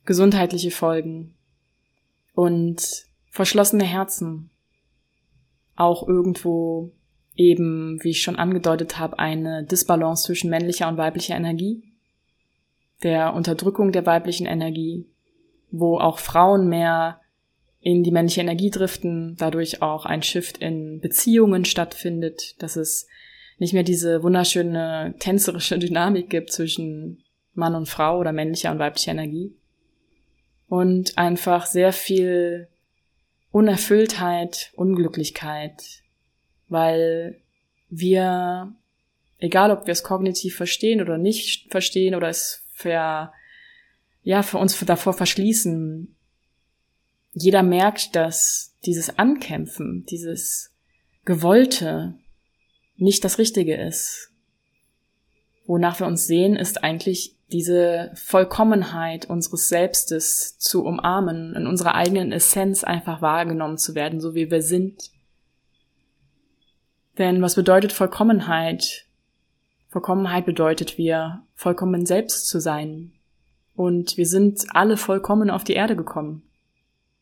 gesundheitliche 0.05 0.71
Folgen 0.71 1.35
und 2.33 3.05
verschlossene 3.29 3.83
Herzen. 3.83 4.49
Auch 5.75 6.07
irgendwo 6.07 6.91
eben, 7.35 8.01
wie 8.03 8.11
ich 8.11 8.21
schon 8.21 8.37
angedeutet 8.37 8.97
habe, 8.97 9.19
eine 9.19 9.63
Disbalance 9.63 10.25
zwischen 10.25 10.49
männlicher 10.49 10.87
und 10.87 10.97
weiblicher 10.97 11.35
Energie, 11.35 11.83
der 13.03 13.33
Unterdrückung 13.33 13.91
der 13.91 14.05
weiblichen 14.05 14.45
Energie, 14.45 15.05
wo 15.71 15.97
auch 15.99 16.19
Frauen 16.19 16.67
mehr 16.69 17.18
in 17.81 18.03
die 18.03 18.11
männliche 18.11 18.41
Energie 18.41 18.69
driften, 18.69 19.35
dadurch 19.37 19.81
auch 19.81 20.05
ein 20.05 20.21
Shift 20.21 20.57
in 20.57 20.99
Beziehungen 20.99 21.65
stattfindet, 21.65 22.61
dass 22.61 22.75
es 22.75 23.07
nicht 23.57 23.73
mehr 23.73 23.83
diese 23.83 24.23
wunderschöne 24.23 25.15
tänzerische 25.19 25.79
Dynamik 25.79 26.29
gibt 26.29 26.51
zwischen 26.51 27.23
Mann 27.53 27.75
und 27.75 27.87
Frau 27.87 28.19
oder 28.19 28.31
männlicher 28.31 28.71
und 28.71 28.79
weiblicher 28.79 29.11
Energie. 29.11 29.53
Und 30.67 31.17
einfach 31.17 31.65
sehr 31.65 31.93
viel 31.93 32.67
Unerfülltheit, 33.51 34.71
Unglücklichkeit, 34.75 36.03
weil 36.67 37.41
wir, 37.89 38.71
egal 39.39 39.71
ob 39.71 39.87
wir 39.87 39.93
es 39.93 40.03
kognitiv 40.03 40.55
verstehen 40.55 41.01
oder 41.01 41.17
nicht 41.17 41.71
verstehen 41.71 42.13
oder 42.13 42.29
es 42.29 42.63
für, 42.71 43.31
ja, 44.21 44.43
für 44.43 44.59
uns 44.59 44.79
davor 44.85 45.13
verschließen, 45.13 46.15
jeder 47.41 47.63
merkt, 47.63 48.15
dass 48.15 48.75
dieses 48.85 49.17
Ankämpfen, 49.17 50.05
dieses 50.09 50.71
Gewollte 51.25 52.15
nicht 52.95 53.23
das 53.23 53.37
Richtige 53.37 53.75
ist. 53.75 54.31
Wonach 55.65 55.99
wir 55.99 56.07
uns 56.07 56.25
sehen, 56.25 56.55
ist 56.55 56.83
eigentlich 56.83 57.35
diese 57.51 58.11
Vollkommenheit 58.15 59.25
unseres 59.25 59.69
Selbstes 59.69 60.57
zu 60.57 60.83
umarmen, 60.83 61.55
in 61.55 61.67
unserer 61.67 61.95
eigenen 61.95 62.31
Essenz 62.31 62.83
einfach 62.83 63.21
wahrgenommen 63.21 63.77
zu 63.77 63.95
werden, 63.95 64.19
so 64.19 64.35
wie 64.35 64.51
wir 64.51 64.61
sind. 64.61 65.11
Denn 67.17 67.41
was 67.41 67.55
bedeutet 67.55 67.91
Vollkommenheit? 67.91 69.05
Vollkommenheit 69.89 70.45
bedeutet, 70.45 70.97
wir 70.97 71.43
vollkommen 71.55 72.05
selbst 72.05 72.47
zu 72.47 72.59
sein. 72.59 73.13
Und 73.75 74.17
wir 74.17 74.25
sind 74.25 74.65
alle 74.69 74.97
vollkommen 74.97 75.49
auf 75.49 75.63
die 75.63 75.73
Erde 75.73 75.95
gekommen 75.95 76.48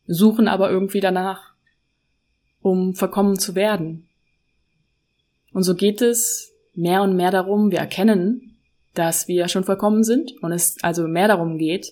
suchen 0.07 0.47
aber 0.47 0.71
irgendwie 0.71 1.01
danach, 1.01 1.53
um 2.61 2.95
vollkommen 2.95 3.37
zu 3.37 3.55
werden. 3.55 4.07
Und 5.53 5.63
so 5.63 5.75
geht 5.75 6.01
es 6.01 6.53
mehr 6.73 7.01
und 7.03 7.15
mehr 7.15 7.31
darum, 7.31 7.71
wir 7.71 7.79
erkennen, 7.79 8.57
dass 8.93 9.27
wir 9.27 9.47
schon 9.47 9.63
vollkommen 9.63 10.03
sind 10.03 10.31
und 10.41 10.51
es 10.51 10.77
also 10.81 11.07
mehr 11.07 11.27
darum 11.27 11.57
geht, 11.57 11.91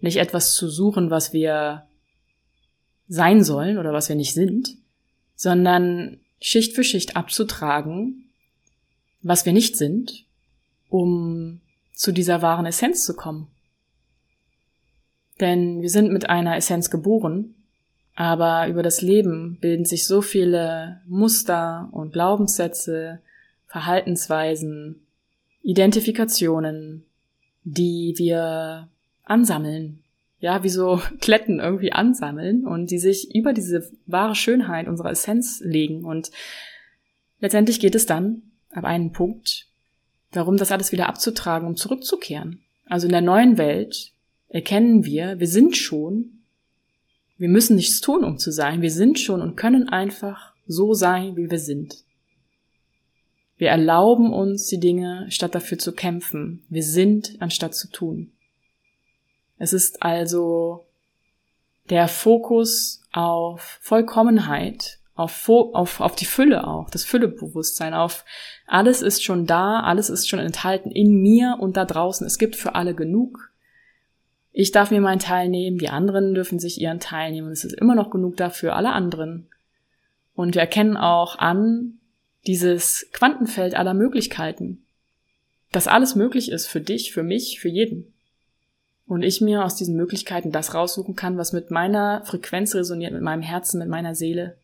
nicht 0.00 0.18
etwas 0.18 0.54
zu 0.54 0.68
suchen, 0.68 1.10
was 1.10 1.32
wir 1.32 1.86
sein 3.08 3.42
sollen 3.42 3.78
oder 3.78 3.92
was 3.92 4.08
wir 4.08 4.16
nicht 4.16 4.34
sind, 4.34 4.76
sondern 5.36 6.20
Schicht 6.40 6.74
für 6.74 6.84
Schicht 6.84 7.16
abzutragen, 7.16 8.30
was 9.22 9.46
wir 9.46 9.52
nicht 9.52 9.76
sind, 9.76 10.24
um 10.88 11.60
zu 11.94 12.12
dieser 12.12 12.42
wahren 12.42 12.66
Essenz 12.66 13.04
zu 13.04 13.14
kommen. 13.14 13.48
Denn 15.40 15.82
wir 15.82 15.90
sind 15.90 16.12
mit 16.12 16.28
einer 16.28 16.56
Essenz 16.56 16.90
geboren, 16.90 17.54
aber 18.14 18.68
über 18.68 18.82
das 18.82 19.02
Leben 19.02 19.58
bilden 19.60 19.84
sich 19.84 20.06
so 20.06 20.22
viele 20.22 21.00
Muster 21.06 21.88
und 21.92 22.12
Glaubenssätze, 22.12 23.20
Verhaltensweisen, 23.66 25.04
Identifikationen, 25.62 27.04
die 27.64 28.14
wir 28.16 28.88
ansammeln. 29.24 30.00
Ja, 30.38 30.62
wie 30.62 30.68
so 30.68 31.00
Kletten 31.20 31.58
irgendwie 31.58 31.92
ansammeln 31.92 32.66
und 32.66 32.90
die 32.90 32.98
sich 32.98 33.34
über 33.34 33.52
diese 33.52 33.90
wahre 34.06 34.36
Schönheit 34.36 34.86
unserer 34.86 35.10
Essenz 35.10 35.60
legen. 35.64 36.04
Und 36.04 36.30
letztendlich 37.40 37.80
geht 37.80 37.96
es 37.96 38.06
dann 38.06 38.42
ab 38.70 38.84
einem 38.84 39.12
Punkt 39.12 39.66
darum, 40.30 40.56
das 40.56 40.70
alles 40.70 40.92
wieder 40.92 41.08
abzutragen, 41.08 41.66
um 41.66 41.76
zurückzukehren. 41.76 42.60
Also 42.86 43.06
in 43.06 43.12
der 43.12 43.22
neuen 43.22 43.56
Welt 43.56 44.12
erkennen 44.54 45.04
wir, 45.04 45.40
wir 45.40 45.48
sind 45.48 45.76
schon, 45.76 46.44
wir 47.38 47.48
müssen 47.48 47.74
nichts 47.74 48.00
tun, 48.00 48.22
um 48.22 48.38
zu 48.38 48.52
sein, 48.52 48.82
wir 48.82 48.92
sind 48.92 49.18
schon 49.18 49.42
und 49.42 49.56
können 49.56 49.88
einfach 49.88 50.52
so 50.68 50.94
sein, 50.94 51.36
wie 51.36 51.50
wir 51.50 51.58
sind. 51.58 52.04
Wir 53.56 53.70
erlauben 53.70 54.32
uns 54.32 54.68
die 54.68 54.78
Dinge, 54.78 55.26
statt 55.28 55.56
dafür 55.56 55.78
zu 55.78 55.92
kämpfen. 55.92 56.62
Wir 56.68 56.84
sind, 56.84 57.36
anstatt 57.40 57.74
zu 57.74 57.90
tun. 57.90 58.30
Es 59.58 59.72
ist 59.72 60.04
also 60.04 60.86
der 61.90 62.06
Fokus 62.06 63.02
auf 63.12 63.78
Vollkommenheit, 63.80 65.00
auf, 65.16 65.48
auf, 65.48 66.00
auf 66.00 66.14
die 66.14 66.26
Fülle 66.26 66.66
auch, 66.66 66.90
das 66.90 67.04
Füllebewusstsein, 67.04 67.92
auf 67.92 68.24
alles 68.68 69.02
ist 69.02 69.24
schon 69.24 69.46
da, 69.46 69.80
alles 69.80 70.10
ist 70.10 70.28
schon 70.28 70.38
enthalten 70.38 70.92
in 70.92 71.20
mir 71.20 71.56
und 71.58 71.76
da 71.76 71.84
draußen. 71.84 72.24
Es 72.24 72.38
gibt 72.38 72.54
für 72.54 72.76
alle 72.76 72.94
genug. 72.94 73.50
Ich 74.56 74.70
darf 74.70 74.92
mir 74.92 75.00
meinen 75.00 75.18
Teil 75.18 75.48
nehmen, 75.48 75.78
die 75.78 75.88
anderen 75.88 76.32
dürfen 76.32 76.60
sich 76.60 76.80
ihren 76.80 77.00
Teil 77.00 77.32
nehmen. 77.32 77.50
Es 77.50 77.64
ist 77.64 77.72
immer 77.72 77.96
noch 77.96 78.10
genug 78.10 78.36
da 78.36 78.50
für 78.50 78.74
alle 78.74 78.92
anderen. 78.92 79.48
Und 80.32 80.54
wir 80.54 80.60
erkennen 80.60 80.96
auch 80.96 81.36
an 81.40 81.98
dieses 82.46 83.08
Quantenfeld 83.12 83.74
aller 83.74 83.94
Möglichkeiten. 83.94 84.84
Dass 85.72 85.88
alles 85.88 86.14
möglich 86.14 86.52
ist 86.52 86.68
für 86.68 86.80
dich, 86.80 87.12
für 87.12 87.24
mich, 87.24 87.58
für 87.58 87.68
jeden. 87.68 88.14
Und 89.08 89.24
ich 89.24 89.40
mir 89.40 89.64
aus 89.64 89.74
diesen 89.74 89.96
Möglichkeiten 89.96 90.52
das 90.52 90.72
raussuchen 90.72 91.16
kann, 91.16 91.36
was 91.36 91.52
mit 91.52 91.72
meiner 91.72 92.24
Frequenz 92.24 92.76
resoniert, 92.76 93.12
mit 93.12 93.22
meinem 93.22 93.42
Herzen, 93.42 93.80
mit 93.80 93.88
meiner 93.88 94.14
Seele. 94.14 94.56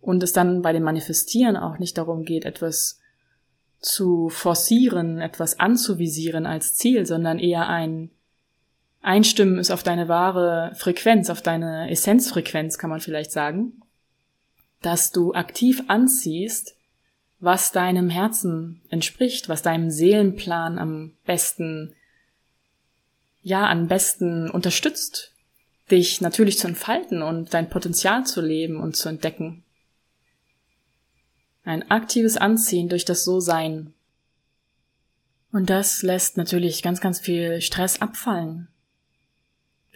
Und 0.00 0.22
es 0.22 0.32
dann 0.32 0.62
bei 0.62 0.72
dem 0.72 0.84
Manifestieren 0.84 1.56
auch 1.56 1.80
nicht 1.80 1.98
darum 1.98 2.24
geht, 2.24 2.44
etwas 2.44 3.00
zu 3.80 4.28
forcieren, 4.28 5.18
etwas 5.18 5.58
anzuvisieren 5.58 6.46
als 6.46 6.76
Ziel, 6.76 7.06
sondern 7.06 7.40
eher 7.40 7.68
ein 7.68 8.12
einstimmen 9.00 9.58
ist 9.58 9.70
auf 9.70 9.82
deine 9.82 10.08
wahre 10.08 10.72
Frequenz, 10.74 11.30
auf 11.30 11.42
deine 11.42 11.90
Essenzfrequenz, 11.90 12.78
kann 12.78 12.90
man 12.90 13.00
vielleicht 13.00 13.32
sagen, 13.32 13.82
dass 14.82 15.10
du 15.10 15.34
aktiv 15.34 15.82
anziehst, 15.88 16.74
was 17.40 17.72
deinem 17.72 18.10
Herzen 18.10 18.82
entspricht, 18.90 19.48
was 19.48 19.62
deinem 19.62 19.90
Seelenplan 19.90 20.78
am 20.78 21.12
besten, 21.24 21.94
ja, 23.42 23.68
am 23.68 23.86
besten 23.86 24.50
unterstützt, 24.50 25.32
dich 25.90 26.20
natürlich 26.20 26.58
zu 26.58 26.66
entfalten 26.66 27.22
und 27.22 27.54
dein 27.54 27.70
Potenzial 27.70 28.26
zu 28.26 28.40
leben 28.40 28.80
und 28.80 28.96
zu 28.96 29.08
entdecken. 29.08 29.62
Ein 31.64 31.90
aktives 31.90 32.36
Anziehen 32.36 32.88
durch 32.88 33.04
das 33.04 33.24
So-Sein. 33.24 33.94
Und 35.52 35.70
das 35.70 36.02
lässt 36.02 36.36
natürlich 36.36 36.82
ganz, 36.82 37.00
ganz 37.00 37.20
viel 37.20 37.60
Stress 37.60 38.02
abfallen. 38.02 38.68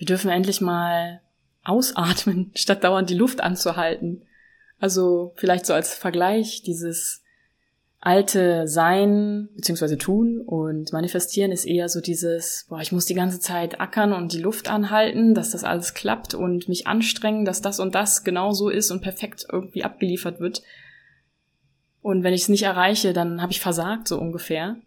Wir 0.02 0.06
dürfen 0.06 0.32
endlich 0.32 0.60
mal 0.60 1.20
ausatmen, 1.62 2.50
statt 2.56 2.82
dauernd 2.82 3.08
die 3.08 3.14
Luft 3.14 3.40
anzuhalten. 3.40 4.24
Also 4.80 5.32
vielleicht 5.36 5.64
so 5.64 5.74
als 5.74 5.94
Vergleich, 5.94 6.64
dieses 6.64 7.22
alte 8.00 8.66
Sein 8.66 9.48
bzw. 9.54 9.94
Tun 9.94 10.40
und 10.40 10.92
Manifestieren 10.92 11.52
ist 11.52 11.66
eher 11.66 11.88
so 11.88 12.00
dieses, 12.00 12.66
boah, 12.68 12.80
ich 12.80 12.90
muss 12.90 13.06
die 13.06 13.14
ganze 13.14 13.38
Zeit 13.38 13.80
ackern 13.80 14.12
und 14.12 14.32
die 14.32 14.40
Luft 14.40 14.68
anhalten, 14.68 15.34
dass 15.34 15.50
das 15.50 15.62
alles 15.62 15.94
klappt 15.94 16.34
und 16.34 16.68
mich 16.68 16.88
anstrengen, 16.88 17.44
dass 17.44 17.62
das 17.62 17.78
und 17.78 17.94
das 17.94 18.24
genau 18.24 18.50
so 18.50 18.70
ist 18.70 18.90
und 18.90 19.02
perfekt 19.02 19.46
irgendwie 19.52 19.84
abgeliefert 19.84 20.40
wird. 20.40 20.64
Und 22.00 22.24
wenn 22.24 22.34
ich 22.34 22.42
es 22.42 22.48
nicht 22.48 22.64
erreiche, 22.64 23.12
dann 23.12 23.40
habe 23.40 23.52
ich 23.52 23.60
versagt, 23.60 24.08
so 24.08 24.18
ungefähr. 24.18 24.78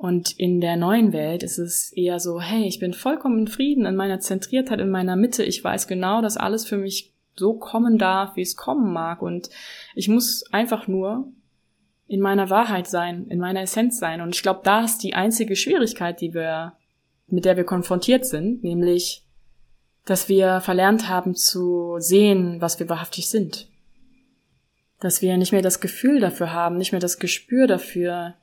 Und 0.00 0.38
in 0.38 0.62
der 0.62 0.78
neuen 0.78 1.12
Welt 1.12 1.42
ist 1.42 1.58
es 1.58 1.92
eher 1.92 2.20
so, 2.20 2.40
hey, 2.40 2.66
ich 2.66 2.78
bin 2.78 2.94
vollkommen 2.94 3.40
in 3.40 3.48
Frieden, 3.48 3.84
in 3.84 3.96
meiner 3.96 4.18
Zentriertheit, 4.18 4.80
in 4.80 4.88
meiner 4.88 5.14
Mitte. 5.14 5.44
Ich 5.44 5.62
weiß 5.62 5.88
genau, 5.88 6.22
dass 6.22 6.38
alles 6.38 6.66
für 6.66 6.78
mich 6.78 7.12
so 7.36 7.52
kommen 7.52 7.98
darf, 7.98 8.34
wie 8.34 8.40
es 8.40 8.56
kommen 8.56 8.94
mag. 8.94 9.20
Und 9.20 9.50
ich 9.94 10.08
muss 10.08 10.42
einfach 10.52 10.88
nur 10.88 11.30
in 12.06 12.22
meiner 12.22 12.48
Wahrheit 12.48 12.86
sein, 12.86 13.26
in 13.26 13.38
meiner 13.38 13.60
Essenz 13.60 13.98
sein. 13.98 14.22
Und 14.22 14.34
ich 14.34 14.42
glaube, 14.42 14.62
da 14.64 14.86
ist 14.86 15.00
die 15.02 15.12
einzige 15.12 15.54
Schwierigkeit, 15.54 16.22
die 16.22 16.32
wir, 16.32 16.72
mit 17.26 17.44
der 17.44 17.58
wir 17.58 17.64
konfrontiert 17.64 18.24
sind, 18.24 18.64
nämlich, 18.64 19.26
dass 20.06 20.30
wir 20.30 20.62
verlernt 20.62 21.10
haben 21.10 21.34
zu 21.34 21.96
sehen, 21.98 22.62
was 22.62 22.80
wir 22.80 22.88
wahrhaftig 22.88 23.28
sind. 23.28 23.68
Dass 24.98 25.20
wir 25.20 25.36
nicht 25.36 25.52
mehr 25.52 25.60
das 25.60 25.78
Gefühl 25.78 26.20
dafür 26.20 26.54
haben, 26.54 26.78
nicht 26.78 26.92
mehr 26.92 27.02
das 27.02 27.18
Gespür 27.18 27.66
dafür, 27.66 28.36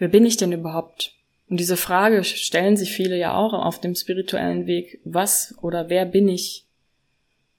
wer 0.00 0.08
bin 0.08 0.26
ich 0.26 0.36
denn 0.36 0.50
überhaupt? 0.50 1.14
Und 1.48 1.60
diese 1.60 1.76
Frage 1.76 2.24
stellen 2.24 2.76
sich 2.76 2.92
viele 2.92 3.16
ja 3.16 3.34
auch 3.34 3.52
auf 3.52 3.80
dem 3.80 3.94
spirituellen 3.94 4.66
Weg. 4.66 5.00
Was 5.04 5.54
oder 5.60 5.88
wer 5.88 6.06
bin 6.06 6.28
ich? 6.28 6.64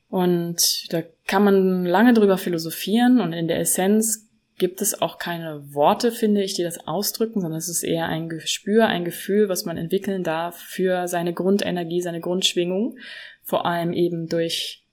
Und 0.09 0.91
da 0.91 1.03
kann 1.25 1.43
man 1.43 1.85
lange 1.85 2.13
drüber 2.13 2.37
philosophieren 2.37 3.21
und 3.21 3.31
in 3.31 3.47
der 3.47 3.59
Essenz 3.59 4.27
gibt 4.57 4.81
es 4.81 5.01
auch 5.01 5.17
keine 5.17 5.73
Worte, 5.73 6.11
finde 6.11 6.43
ich, 6.43 6.53
die 6.53 6.63
das 6.63 6.85
ausdrücken, 6.87 7.41
sondern 7.41 7.57
es 7.57 7.69
ist 7.69 7.83
eher 7.83 8.07
ein 8.07 8.27
Gespür, 8.27 8.87
ein 8.87 9.05
Gefühl, 9.05 9.49
was 9.49 9.65
man 9.65 9.77
entwickeln 9.77 10.23
darf 10.23 10.57
für 10.57 11.07
seine 11.07 11.33
Grundenergie, 11.33 12.01
seine 12.01 12.19
Grundschwingung, 12.19 12.97
vor 13.43 13.65
allem 13.65 13.93
eben 13.93 14.27
durch 14.27 14.83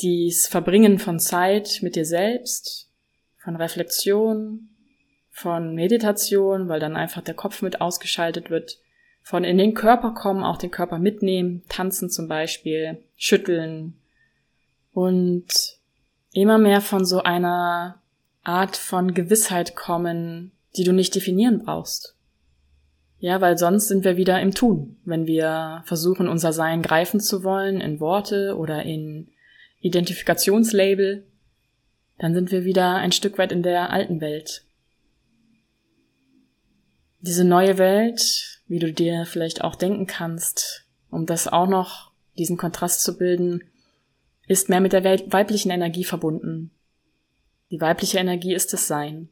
dies 0.00 0.48
Verbringen 0.48 0.98
von 0.98 1.20
Zeit 1.20 1.78
mit 1.82 1.94
dir 1.94 2.04
selbst, 2.04 2.90
von 3.38 3.56
Reflexion, 3.56 4.71
von 5.32 5.74
Meditation, 5.74 6.68
weil 6.68 6.78
dann 6.78 6.94
einfach 6.94 7.22
der 7.22 7.34
Kopf 7.34 7.62
mit 7.62 7.80
ausgeschaltet 7.80 8.50
wird, 8.50 8.78
von 9.22 9.44
in 9.44 9.58
den 9.58 9.74
Körper 9.74 10.12
kommen, 10.12 10.44
auch 10.44 10.58
den 10.58 10.70
Körper 10.70 10.98
mitnehmen, 10.98 11.62
tanzen 11.68 12.10
zum 12.10 12.28
Beispiel, 12.28 12.98
schütteln 13.16 13.94
und 14.92 15.78
immer 16.32 16.58
mehr 16.58 16.80
von 16.80 17.04
so 17.04 17.22
einer 17.22 18.00
Art 18.44 18.76
von 18.76 19.14
Gewissheit 19.14 19.74
kommen, 19.74 20.52
die 20.76 20.84
du 20.84 20.92
nicht 20.92 21.14
definieren 21.14 21.62
brauchst. 21.64 22.16
Ja, 23.18 23.40
weil 23.40 23.56
sonst 23.56 23.86
sind 23.86 24.04
wir 24.04 24.16
wieder 24.16 24.40
im 24.40 24.52
Tun, 24.52 24.96
wenn 25.04 25.26
wir 25.26 25.82
versuchen, 25.86 26.28
unser 26.28 26.52
Sein 26.52 26.82
greifen 26.82 27.20
zu 27.20 27.44
wollen 27.44 27.80
in 27.80 28.00
Worte 28.00 28.56
oder 28.56 28.82
in 28.82 29.28
Identifikationslabel, 29.80 31.24
dann 32.18 32.34
sind 32.34 32.50
wir 32.50 32.64
wieder 32.64 32.96
ein 32.96 33.12
Stück 33.12 33.38
weit 33.38 33.52
in 33.52 33.62
der 33.62 33.90
alten 33.90 34.20
Welt. 34.20 34.64
Diese 37.22 37.44
neue 37.44 37.78
Welt, 37.78 38.60
wie 38.66 38.80
du 38.80 38.92
dir 38.92 39.26
vielleicht 39.26 39.62
auch 39.62 39.76
denken 39.76 40.08
kannst, 40.08 40.86
um 41.08 41.24
das 41.24 41.46
auch 41.46 41.68
noch, 41.68 42.10
diesen 42.36 42.56
Kontrast 42.56 43.04
zu 43.04 43.16
bilden, 43.16 43.62
ist 44.48 44.68
mehr 44.68 44.80
mit 44.80 44.92
der 44.92 45.04
weiblichen 45.04 45.70
Energie 45.70 46.02
verbunden. 46.02 46.72
Die 47.70 47.80
weibliche 47.80 48.18
Energie 48.18 48.52
ist 48.54 48.72
das 48.72 48.88
Sein 48.88 49.28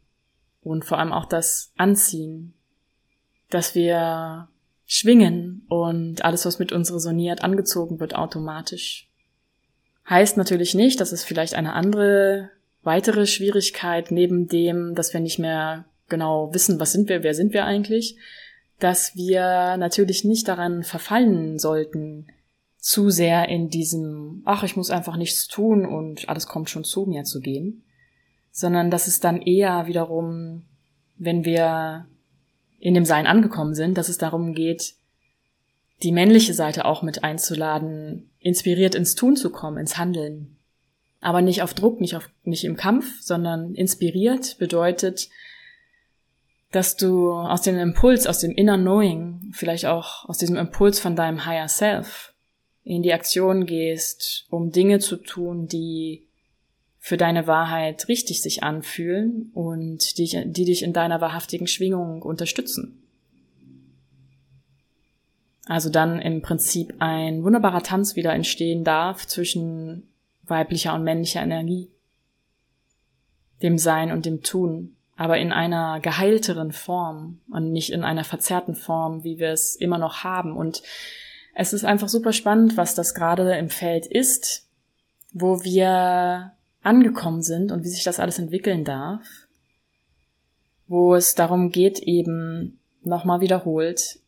und 0.62 0.84
vor 0.84 0.98
allem 0.98 1.12
auch 1.12 1.24
das 1.24 1.72
Anziehen, 1.76 2.54
dass 3.48 3.74
wir 3.74 4.46
schwingen 4.86 5.64
und 5.68 6.24
alles, 6.24 6.46
was 6.46 6.60
mit 6.60 6.70
uns 6.70 6.92
resoniert, 6.92 7.42
angezogen 7.42 7.98
wird 7.98 8.14
automatisch. 8.14 9.08
Heißt 10.08 10.36
natürlich 10.36 10.76
nicht, 10.76 11.00
dass 11.00 11.10
es 11.10 11.24
vielleicht 11.24 11.54
eine 11.54 11.72
andere, 11.72 12.50
weitere 12.82 13.26
Schwierigkeit 13.26 14.12
neben 14.12 14.46
dem, 14.46 14.94
dass 14.94 15.12
wir 15.12 15.20
nicht 15.20 15.40
mehr 15.40 15.86
genau 16.10 16.52
wissen, 16.52 16.78
was 16.78 16.92
sind 16.92 17.08
wir, 17.08 17.22
wer 17.22 17.34
sind 17.34 17.54
wir 17.54 17.64
eigentlich, 17.64 18.16
dass 18.78 19.14
wir 19.14 19.76
natürlich 19.76 20.24
nicht 20.24 20.48
daran 20.48 20.82
verfallen 20.82 21.58
sollten, 21.58 22.26
zu 22.78 23.10
sehr 23.10 23.48
in 23.48 23.68
diesem, 23.68 24.42
ach, 24.44 24.62
ich 24.62 24.76
muss 24.76 24.90
einfach 24.90 25.16
nichts 25.16 25.46
tun 25.46 25.84
und 25.84 26.28
alles 26.28 26.46
kommt 26.46 26.70
schon 26.70 26.84
zu 26.84 27.04
mir 27.06 27.24
zu 27.24 27.40
gehen, 27.40 27.84
sondern 28.50 28.90
dass 28.90 29.06
es 29.06 29.20
dann 29.20 29.42
eher 29.42 29.86
wiederum, 29.86 30.64
wenn 31.16 31.44
wir 31.44 32.06
in 32.78 32.94
dem 32.94 33.04
Sein 33.04 33.26
angekommen 33.26 33.74
sind, 33.74 33.98
dass 33.98 34.08
es 34.08 34.16
darum 34.16 34.54
geht, 34.54 34.94
die 36.02 36.12
männliche 36.12 36.54
Seite 36.54 36.86
auch 36.86 37.02
mit 37.02 37.22
einzuladen, 37.22 38.30
inspiriert 38.38 38.94
ins 38.94 39.14
Tun 39.14 39.36
zu 39.36 39.50
kommen, 39.50 39.76
ins 39.76 39.98
Handeln. 39.98 40.56
Aber 41.20 41.42
nicht 41.42 41.60
auf 41.60 41.74
Druck, 41.74 42.00
nicht 42.00 42.16
auf, 42.16 42.30
nicht 42.44 42.64
im 42.64 42.78
Kampf, 42.78 43.20
sondern 43.20 43.74
inspiriert 43.74 44.56
bedeutet, 44.58 45.28
dass 46.70 46.96
du 46.96 47.32
aus 47.32 47.62
dem 47.62 47.76
Impuls, 47.78 48.26
aus 48.26 48.38
dem 48.38 48.52
Inner 48.52 48.78
Knowing, 48.78 49.50
vielleicht 49.52 49.86
auch 49.86 50.28
aus 50.28 50.38
diesem 50.38 50.56
Impuls 50.56 51.00
von 51.00 51.16
deinem 51.16 51.44
Higher 51.44 51.68
Self 51.68 52.32
in 52.84 53.02
die 53.02 53.12
Aktion 53.12 53.66
gehst, 53.66 54.46
um 54.50 54.70
Dinge 54.70 55.00
zu 55.00 55.16
tun, 55.16 55.66
die 55.66 56.26
für 56.98 57.16
deine 57.16 57.46
Wahrheit 57.46 58.08
richtig 58.08 58.42
sich 58.42 58.62
anfühlen 58.62 59.50
und 59.54 60.18
die, 60.18 60.44
die 60.46 60.64
dich 60.64 60.82
in 60.82 60.92
deiner 60.92 61.20
wahrhaftigen 61.20 61.66
Schwingung 61.66 62.22
unterstützen. 62.22 63.02
Also 65.64 65.88
dann 65.88 66.20
im 66.20 66.42
Prinzip 66.42 66.94
ein 66.98 67.42
wunderbarer 67.42 67.82
Tanz 67.82 68.16
wieder 68.16 68.32
entstehen 68.32 68.84
darf 68.84 69.26
zwischen 69.26 70.08
weiblicher 70.42 70.94
und 70.94 71.04
männlicher 71.04 71.42
Energie, 71.42 71.90
dem 73.62 73.78
Sein 73.78 74.12
und 74.12 74.26
dem 74.26 74.42
Tun, 74.42 74.96
aber 75.20 75.36
in 75.36 75.52
einer 75.52 76.00
geheilteren 76.00 76.72
Form 76.72 77.40
und 77.50 77.72
nicht 77.72 77.92
in 77.92 78.04
einer 78.04 78.24
verzerrten 78.24 78.74
Form, 78.74 79.22
wie 79.22 79.38
wir 79.38 79.50
es 79.50 79.76
immer 79.76 79.98
noch 79.98 80.24
haben. 80.24 80.56
Und 80.56 80.82
es 81.54 81.74
ist 81.74 81.84
einfach 81.84 82.08
super 82.08 82.32
spannend, 82.32 82.78
was 82.78 82.94
das 82.94 83.12
gerade 83.12 83.54
im 83.58 83.68
Feld 83.68 84.06
ist, 84.06 84.66
wo 85.34 85.62
wir 85.62 86.52
angekommen 86.82 87.42
sind 87.42 87.70
und 87.70 87.84
wie 87.84 87.90
sich 87.90 88.02
das 88.02 88.18
alles 88.18 88.38
entwickeln 88.38 88.82
darf, 88.82 89.26
wo 90.88 91.14
es 91.14 91.34
darum 91.34 91.70
geht, 91.70 91.98
eben 91.98 92.80
nochmal 93.02 93.42
wiederholt, 93.42 94.20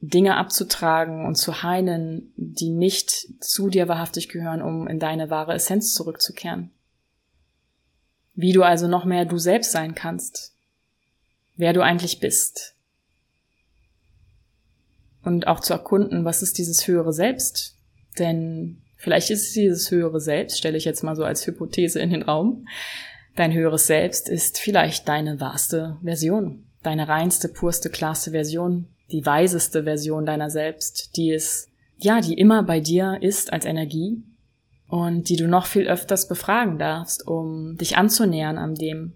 Dinge 0.00 0.38
abzutragen 0.38 1.26
und 1.26 1.34
zu 1.34 1.62
heilen, 1.62 2.32
die 2.38 2.70
nicht 2.70 3.10
zu 3.44 3.68
dir 3.68 3.88
wahrhaftig 3.88 4.30
gehören, 4.30 4.62
um 4.62 4.88
in 4.88 4.98
deine 4.98 5.28
wahre 5.28 5.52
Essenz 5.52 5.92
zurückzukehren. 5.92 6.70
Wie 8.34 8.52
du 8.52 8.62
also 8.62 8.88
noch 8.88 9.04
mehr 9.04 9.24
du 9.24 9.38
selbst 9.38 9.72
sein 9.72 9.94
kannst, 9.94 10.54
wer 11.56 11.72
du 11.72 11.82
eigentlich 11.82 12.20
bist. 12.20 12.74
Und 15.22 15.46
auch 15.46 15.60
zu 15.60 15.72
erkunden, 15.72 16.24
was 16.24 16.42
ist 16.42 16.58
dieses 16.58 16.86
höhere 16.86 17.12
Selbst? 17.12 17.76
Denn 18.18 18.84
Vielleicht 19.04 19.28
ist 19.28 19.48
es 19.48 19.52
dieses 19.52 19.90
höhere 19.90 20.18
Selbst, 20.18 20.56
stelle 20.56 20.78
ich 20.78 20.86
jetzt 20.86 21.02
mal 21.02 21.14
so 21.14 21.24
als 21.24 21.46
Hypothese 21.46 22.00
in 22.00 22.08
den 22.08 22.22
Raum. 22.22 22.66
Dein 23.36 23.52
höheres 23.52 23.86
Selbst 23.86 24.30
ist 24.30 24.58
vielleicht 24.58 25.06
deine 25.08 25.40
wahrste 25.40 25.98
Version, 26.02 26.64
deine 26.82 27.06
reinste, 27.06 27.50
purste, 27.50 27.90
klarste 27.90 28.30
Version, 28.30 28.88
die 29.12 29.26
weiseste 29.26 29.84
Version 29.84 30.24
deiner 30.24 30.48
selbst, 30.48 31.18
die 31.18 31.32
es, 31.32 31.68
ja, 31.98 32.22
die 32.22 32.32
immer 32.32 32.62
bei 32.62 32.80
dir 32.80 33.18
ist 33.20 33.52
als 33.52 33.66
Energie 33.66 34.22
und 34.94 35.28
die 35.28 35.34
du 35.34 35.48
noch 35.48 35.66
viel 35.66 35.88
öfters 35.88 36.28
befragen 36.28 36.78
darfst, 36.78 37.26
um 37.26 37.76
dich 37.76 37.96
anzunähern 37.96 38.58
an 38.58 38.76
dem. 38.76 39.14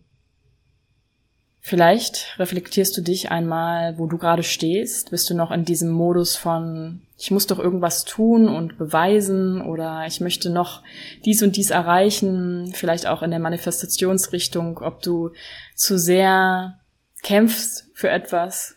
Vielleicht 1.61 2.35
reflektierst 2.41 2.97
du 2.97 3.01
dich 3.01 3.31
einmal, 3.31 3.97
wo 3.97 4.09
du 4.09 4.19
gerade 4.19 4.43
stehst. 4.43 5.12
Bist 5.12 5.31
du 5.31 5.35
noch 5.35 5.53
in 5.53 5.64
diesem 5.64 5.91
Modus 5.91 6.35
von, 6.35 7.03
ich 7.17 7.31
muss 7.31 7.47
doch 7.47 7.61
irgendwas 7.61 8.05
tun 8.05 8.49
und 8.49 8.77
beweisen 8.77 9.62
oder 9.62 10.05
ich 10.05 10.19
möchte 10.19 10.51
noch 10.51 10.83
dies 11.25 11.45
und 11.45 11.55
dies 11.55 11.71
erreichen. 11.71 12.73
Vielleicht 12.75 13.07
auch 13.07 13.23
in 13.23 13.31
der 13.31 13.38
Manifestationsrichtung, 13.38 14.79
ob 14.79 15.01
du 15.03 15.31
zu 15.77 15.97
sehr 15.97 16.81
kämpfst 17.23 17.88
für 17.95 18.11
etwas 18.11 18.75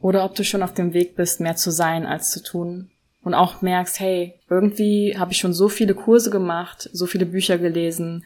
oder 0.00 0.24
ob 0.24 0.34
du 0.34 0.42
schon 0.42 0.64
auf 0.64 0.74
dem 0.74 0.92
Weg 0.92 1.14
bist, 1.14 1.38
mehr 1.38 1.54
zu 1.54 1.70
sein 1.70 2.04
als 2.04 2.32
zu 2.32 2.42
tun. 2.42 2.90
Und 3.22 3.34
auch 3.34 3.62
merkst, 3.62 4.00
hey, 4.00 4.34
irgendwie 4.50 5.16
habe 5.16 5.32
ich 5.32 5.38
schon 5.38 5.52
so 5.52 5.68
viele 5.68 5.94
Kurse 5.94 6.30
gemacht, 6.30 6.90
so 6.92 7.06
viele 7.06 7.26
Bücher 7.26 7.56
gelesen 7.56 8.24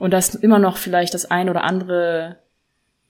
und 0.00 0.12
da 0.12 0.18
ist 0.18 0.34
immer 0.36 0.58
noch 0.58 0.78
vielleicht 0.78 1.12
das 1.12 1.30
ein 1.30 1.50
oder 1.50 1.62
andere 1.62 2.38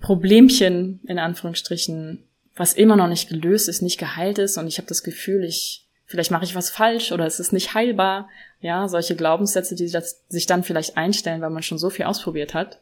Problemchen 0.01 0.99
in 1.07 1.21
Anführungsstrichen, 1.21 2.25
was 2.57 2.73
immer 2.73 2.97
noch 2.97 3.07
nicht 3.07 3.29
gelöst 3.29 3.69
ist, 3.69 3.81
nicht 3.81 3.97
geheilt 3.97 4.39
ist 4.39 4.59
und 4.59 4.67
ich 4.67 4.79
habe 4.79 4.89
das 4.89 5.05
Gefühl, 5.05 5.45
ich 5.45 5.87
vielleicht 6.05 6.33
mache 6.33 6.45
ich 6.45 6.57
was 6.57 6.69
falsch 6.69 7.13
oder 7.13 7.27
es 7.27 7.39
ist 7.39 7.53
nicht 7.53 7.75
heilbar. 7.75 8.29
Ja, 8.61 8.89
solche 8.89 9.15
Glaubenssätze, 9.15 9.77
die 9.77 9.87
sich 9.87 10.47
dann 10.47 10.65
vielleicht 10.65 10.97
einstellen, 10.97 11.41
weil 11.41 11.51
man 11.51 11.63
schon 11.63 11.79
so 11.79 11.91
viel 11.91 12.07
ausprobiert 12.07 12.55
hat. 12.55 12.81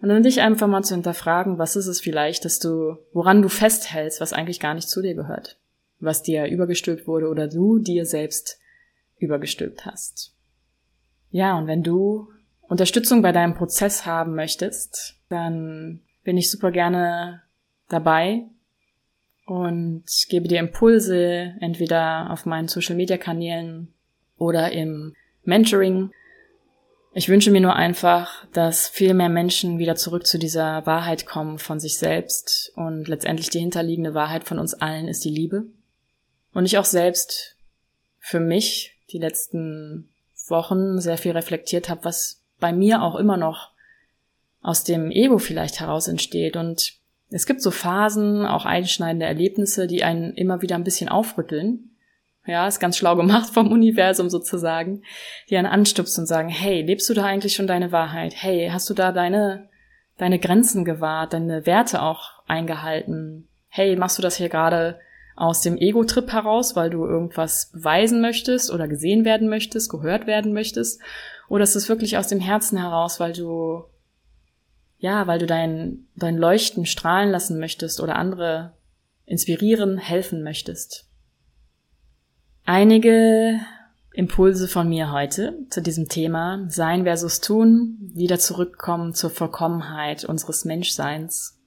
Und 0.00 0.08
dann 0.08 0.22
dich 0.22 0.40
einfach 0.40 0.68
mal 0.68 0.84
zu 0.84 0.94
hinterfragen, 0.94 1.58
was 1.58 1.74
ist 1.74 1.88
es 1.88 2.00
vielleicht, 2.00 2.44
dass 2.44 2.60
du, 2.60 2.98
woran 3.12 3.42
du 3.42 3.48
festhältst, 3.48 4.20
was 4.20 4.32
eigentlich 4.32 4.60
gar 4.60 4.74
nicht 4.74 4.88
zu 4.88 5.02
dir 5.02 5.14
gehört, 5.14 5.58
was 6.00 6.22
dir 6.22 6.46
übergestülpt 6.46 7.06
wurde 7.06 7.28
oder 7.28 7.48
du 7.48 7.78
dir 7.78 8.06
selbst 8.06 8.58
übergestülpt 9.18 9.84
hast. 9.86 10.34
Ja, 11.30 11.56
und 11.56 11.66
wenn 11.66 11.82
du 11.82 12.28
Unterstützung 12.62 13.22
bei 13.22 13.32
deinem 13.32 13.54
Prozess 13.54 14.06
haben 14.06 14.34
möchtest, 14.34 15.16
dann 15.28 16.00
bin 16.24 16.36
ich 16.36 16.50
super 16.50 16.70
gerne 16.70 17.42
dabei 17.88 18.46
und 19.46 20.04
gebe 20.28 20.48
dir 20.48 20.60
Impulse, 20.60 21.54
entweder 21.60 22.30
auf 22.30 22.46
meinen 22.46 22.68
Social-Media-Kanälen 22.68 23.92
oder 24.36 24.72
im 24.72 25.14
Mentoring. 25.42 26.12
Ich 27.12 27.28
wünsche 27.28 27.50
mir 27.50 27.60
nur 27.60 27.74
einfach, 27.74 28.46
dass 28.52 28.88
viel 28.88 29.14
mehr 29.14 29.28
Menschen 29.28 29.78
wieder 29.80 29.96
zurück 29.96 30.26
zu 30.26 30.38
dieser 30.38 30.86
Wahrheit 30.86 31.26
kommen 31.26 31.58
von 31.58 31.80
sich 31.80 31.98
selbst 31.98 32.72
und 32.76 33.08
letztendlich 33.08 33.50
die 33.50 33.58
hinterliegende 33.58 34.14
Wahrheit 34.14 34.44
von 34.44 34.60
uns 34.60 34.74
allen 34.74 35.08
ist 35.08 35.24
die 35.24 35.30
Liebe. 35.30 35.66
Und 36.52 36.66
ich 36.66 36.78
auch 36.78 36.84
selbst 36.84 37.56
für 38.18 38.40
mich 38.40 38.96
die 39.10 39.18
letzten 39.18 40.08
Wochen 40.48 41.00
sehr 41.00 41.18
viel 41.18 41.32
reflektiert 41.32 41.88
habe, 41.88 42.04
was 42.04 42.42
bei 42.58 42.72
mir 42.72 43.02
auch 43.02 43.16
immer 43.16 43.36
noch 43.36 43.70
aus 44.62 44.84
dem 44.84 45.10
Ego 45.10 45.38
vielleicht 45.38 45.80
heraus 45.80 46.08
entsteht. 46.08 46.56
Und 46.56 46.94
es 47.30 47.46
gibt 47.46 47.62
so 47.62 47.70
Phasen, 47.70 48.44
auch 48.44 48.66
einschneidende 48.66 49.26
Erlebnisse, 49.26 49.86
die 49.86 50.04
einen 50.04 50.34
immer 50.34 50.62
wieder 50.62 50.74
ein 50.74 50.84
bisschen 50.84 51.08
aufrütteln. 51.08 51.90
Ja, 52.46 52.66
ist 52.66 52.80
ganz 52.80 52.96
schlau 52.96 53.16
gemacht 53.16 53.50
vom 53.52 53.70
Universum 53.70 54.30
sozusagen, 54.30 55.02
die 55.48 55.56
einen 55.56 55.66
anstupsen 55.66 56.22
und 56.22 56.26
sagen, 56.26 56.48
hey, 56.48 56.82
lebst 56.82 57.08
du 57.08 57.14
da 57.14 57.24
eigentlich 57.24 57.54
schon 57.54 57.66
deine 57.66 57.92
Wahrheit? 57.92 58.34
Hey, 58.36 58.70
hast 58.72 58.88
du 58.90 58.94
da 58.94 59.12
deine, 59.12 59.68
deine 60.18 60.38
Grenzen 60.38 60.84
gewahrt, 60.84 61.32
deine 61.32 61.66
Werte 61.66 62.02
auch 62.02 62.42
eingehalten? 62.46 63.48
Hey, 63.68 63.94
machst 63.94 64.18
du 64.18 64.22
das 64.22 64.36
hier 64.36 64.48
gerade 64.48 64.98
aus 65.40 65.62
dem 65.62 65.76
Ego-Trip 65.76 66.30
heraus, 66.32 66.76
weil 66.76 66.90
du 66.90 67.06
irgendwas 67.06 67.70
beweisen 67.72 68.20
möchtest 68.20 68.70
oder 68.70 68.88
gesehen 68.88 69.24
werden 69.24 69.48
möchtest, 69.48 69.90
gehört 69.90 70.26
werden 70.26 70.52
möchtest? 70.52 71.00
Oder 71.48 71.64
ist 71.64 71.76
es 71.76 71.88
wirklich 71.88 72.18
aus 72.18 72.28
dem 72.28 72.40
Herzen 72.40 72.78
heraus, 72.78 73.18
weil 73.20 73.32
du 73.32 73.84
ja, 75.00 75.26
weil 75.26 75.38
du 75.38 75.46
dein, 75.46 76.06
dein 76.14 76.36
Leuchten 76.36 76.84
strahlen 76.84 77.30
lassen 77.30 77.58
möchtest 77.58 78.00
oder 78.00 78.16
andere 78.16 78.74
inspirieren, 79.24 79.96
helfen 79.96 80.42
möchtest. 80.42 81.08
Einige 82.64 83.58
Impulse 84.12 84.68
von 84.68 84.88
mir 84.88 85.10
heute 85.10 85.56
zu 85.70 85.80
diesem 85.80 86.08
Thema 86.08 86.66
Sein 86.68 87.04
versus 87.04 87.40
Tun, 87.40 87.96
wieder 88.12 88.38
zurückkommen 88.38 89.14
zur 89.14 89.30
Vollkommenheit 89.30 90.26
unseres 90.26 90.66
Menschseins. 90.66 91.59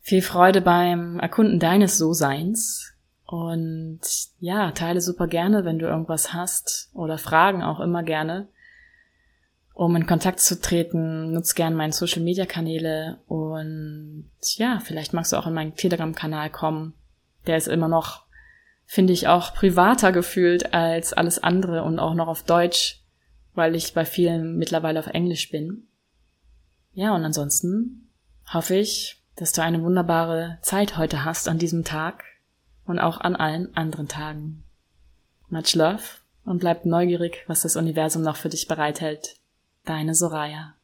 Viel 0.00 0.22
Freude 0.22 0.60
beim 0.60 1.20
Erkunden 1.20 1.58
deines 1.58 1.98
So-Seins 1.98 2.94
und 3.26 4.00
ja, 4.38 4.72
teile 4.72 5.00
super 5.00 5.26
gerne, 5.26 5.64
wenn 5.64 5.78
du 5.78 5.86
irgendwas 5.86 6.32
hast 6.32 6.90
oder 6.94 7.18
Fragen 7.18 7.62
auch 7.62 7.80
immer 7.80 8.02
gerne 8.02 8.48
um 9.80 9.96
in 9.96 10.06
Kontakt 10.06 10.40
zu 10.40 10.60
treten, 10.60 11.32
nutz 11.32 11.54
gern 11.54 11.74
meine 11.74 11.94
Social 11.94 12.20
Media 12.20 12.44
Kanäle 12.44 13.18
und 13.26 14.26
ja, 14.56 14.78
vielleicht 14.78 15.14
magst 15.14 15.32
du 15.32 15.38
auch 15.38 15.46
in 15.46 15.54
meinen 15.54 15.74
Telegram 15.74 16.14
Kanal 16.14 16.50
kommen. 16.50 16.92
Der 17.46 17.56
ist 17.56 17.66
immer 17.66 17.88
noch, 17.88 18.26
finde 18.84 19.14
ich, 19.14 19.26
auch 19.26 19.54
privater 19.54 20.12
gefühlt 20.12 20.74
als 20.74 21.14
alles 21.14 21.42
andere 21.42 21.82
und 21.82 21.98
auch 21.98 22.12
noch 22.12 22.28
auf 22.28 22.42
Deutsch, 22.42 23.02
weil 23.54 23.74
ich 23.74 23.94
bei 23.94 24.04
vielen 24.04 24.58
mittlerweile 24.58 24.98
auf 24.98 25.06
Englisch 25.06 25.50
bin. 25.50 25.88
Ja, 26.92 27.14
und 27.14 27.24
ansonsten 27.24 28.10
hoffe 28.52 28.74
ich, 28.74 29.19
dass 29.40 29.52
du 29.52 29.62
eine 29.62 29.82
wunderbare 29.82 30.58
Zeit 30.60 30.98
heute 30.98 31.24
hast 31.24 31.48
an 31.48 31.58
diesem 31.58 31.82
Tag 31.82 32.24
und 32.84 32.98
auch 32.98 33.18
an 33.22 33.34
allen 33.34 33.74
anderen 33.74 34.06
Tagen. 34.06 34.62
Much 35.48 35.74
love 35.74 36.02
und 36.44 36.58
bleib 36.58 36.84
neugierig, 36.84 37.42
was 37.46 37.62
das 37.62 37.74
Universum 37.74 38.20
noch 38.20 38.36
für 38.36 38.50
dich 38.50 38.68
bereithält. 38.68 39.36
Deine 39.86 40.14
Soraya. 40.14 40.74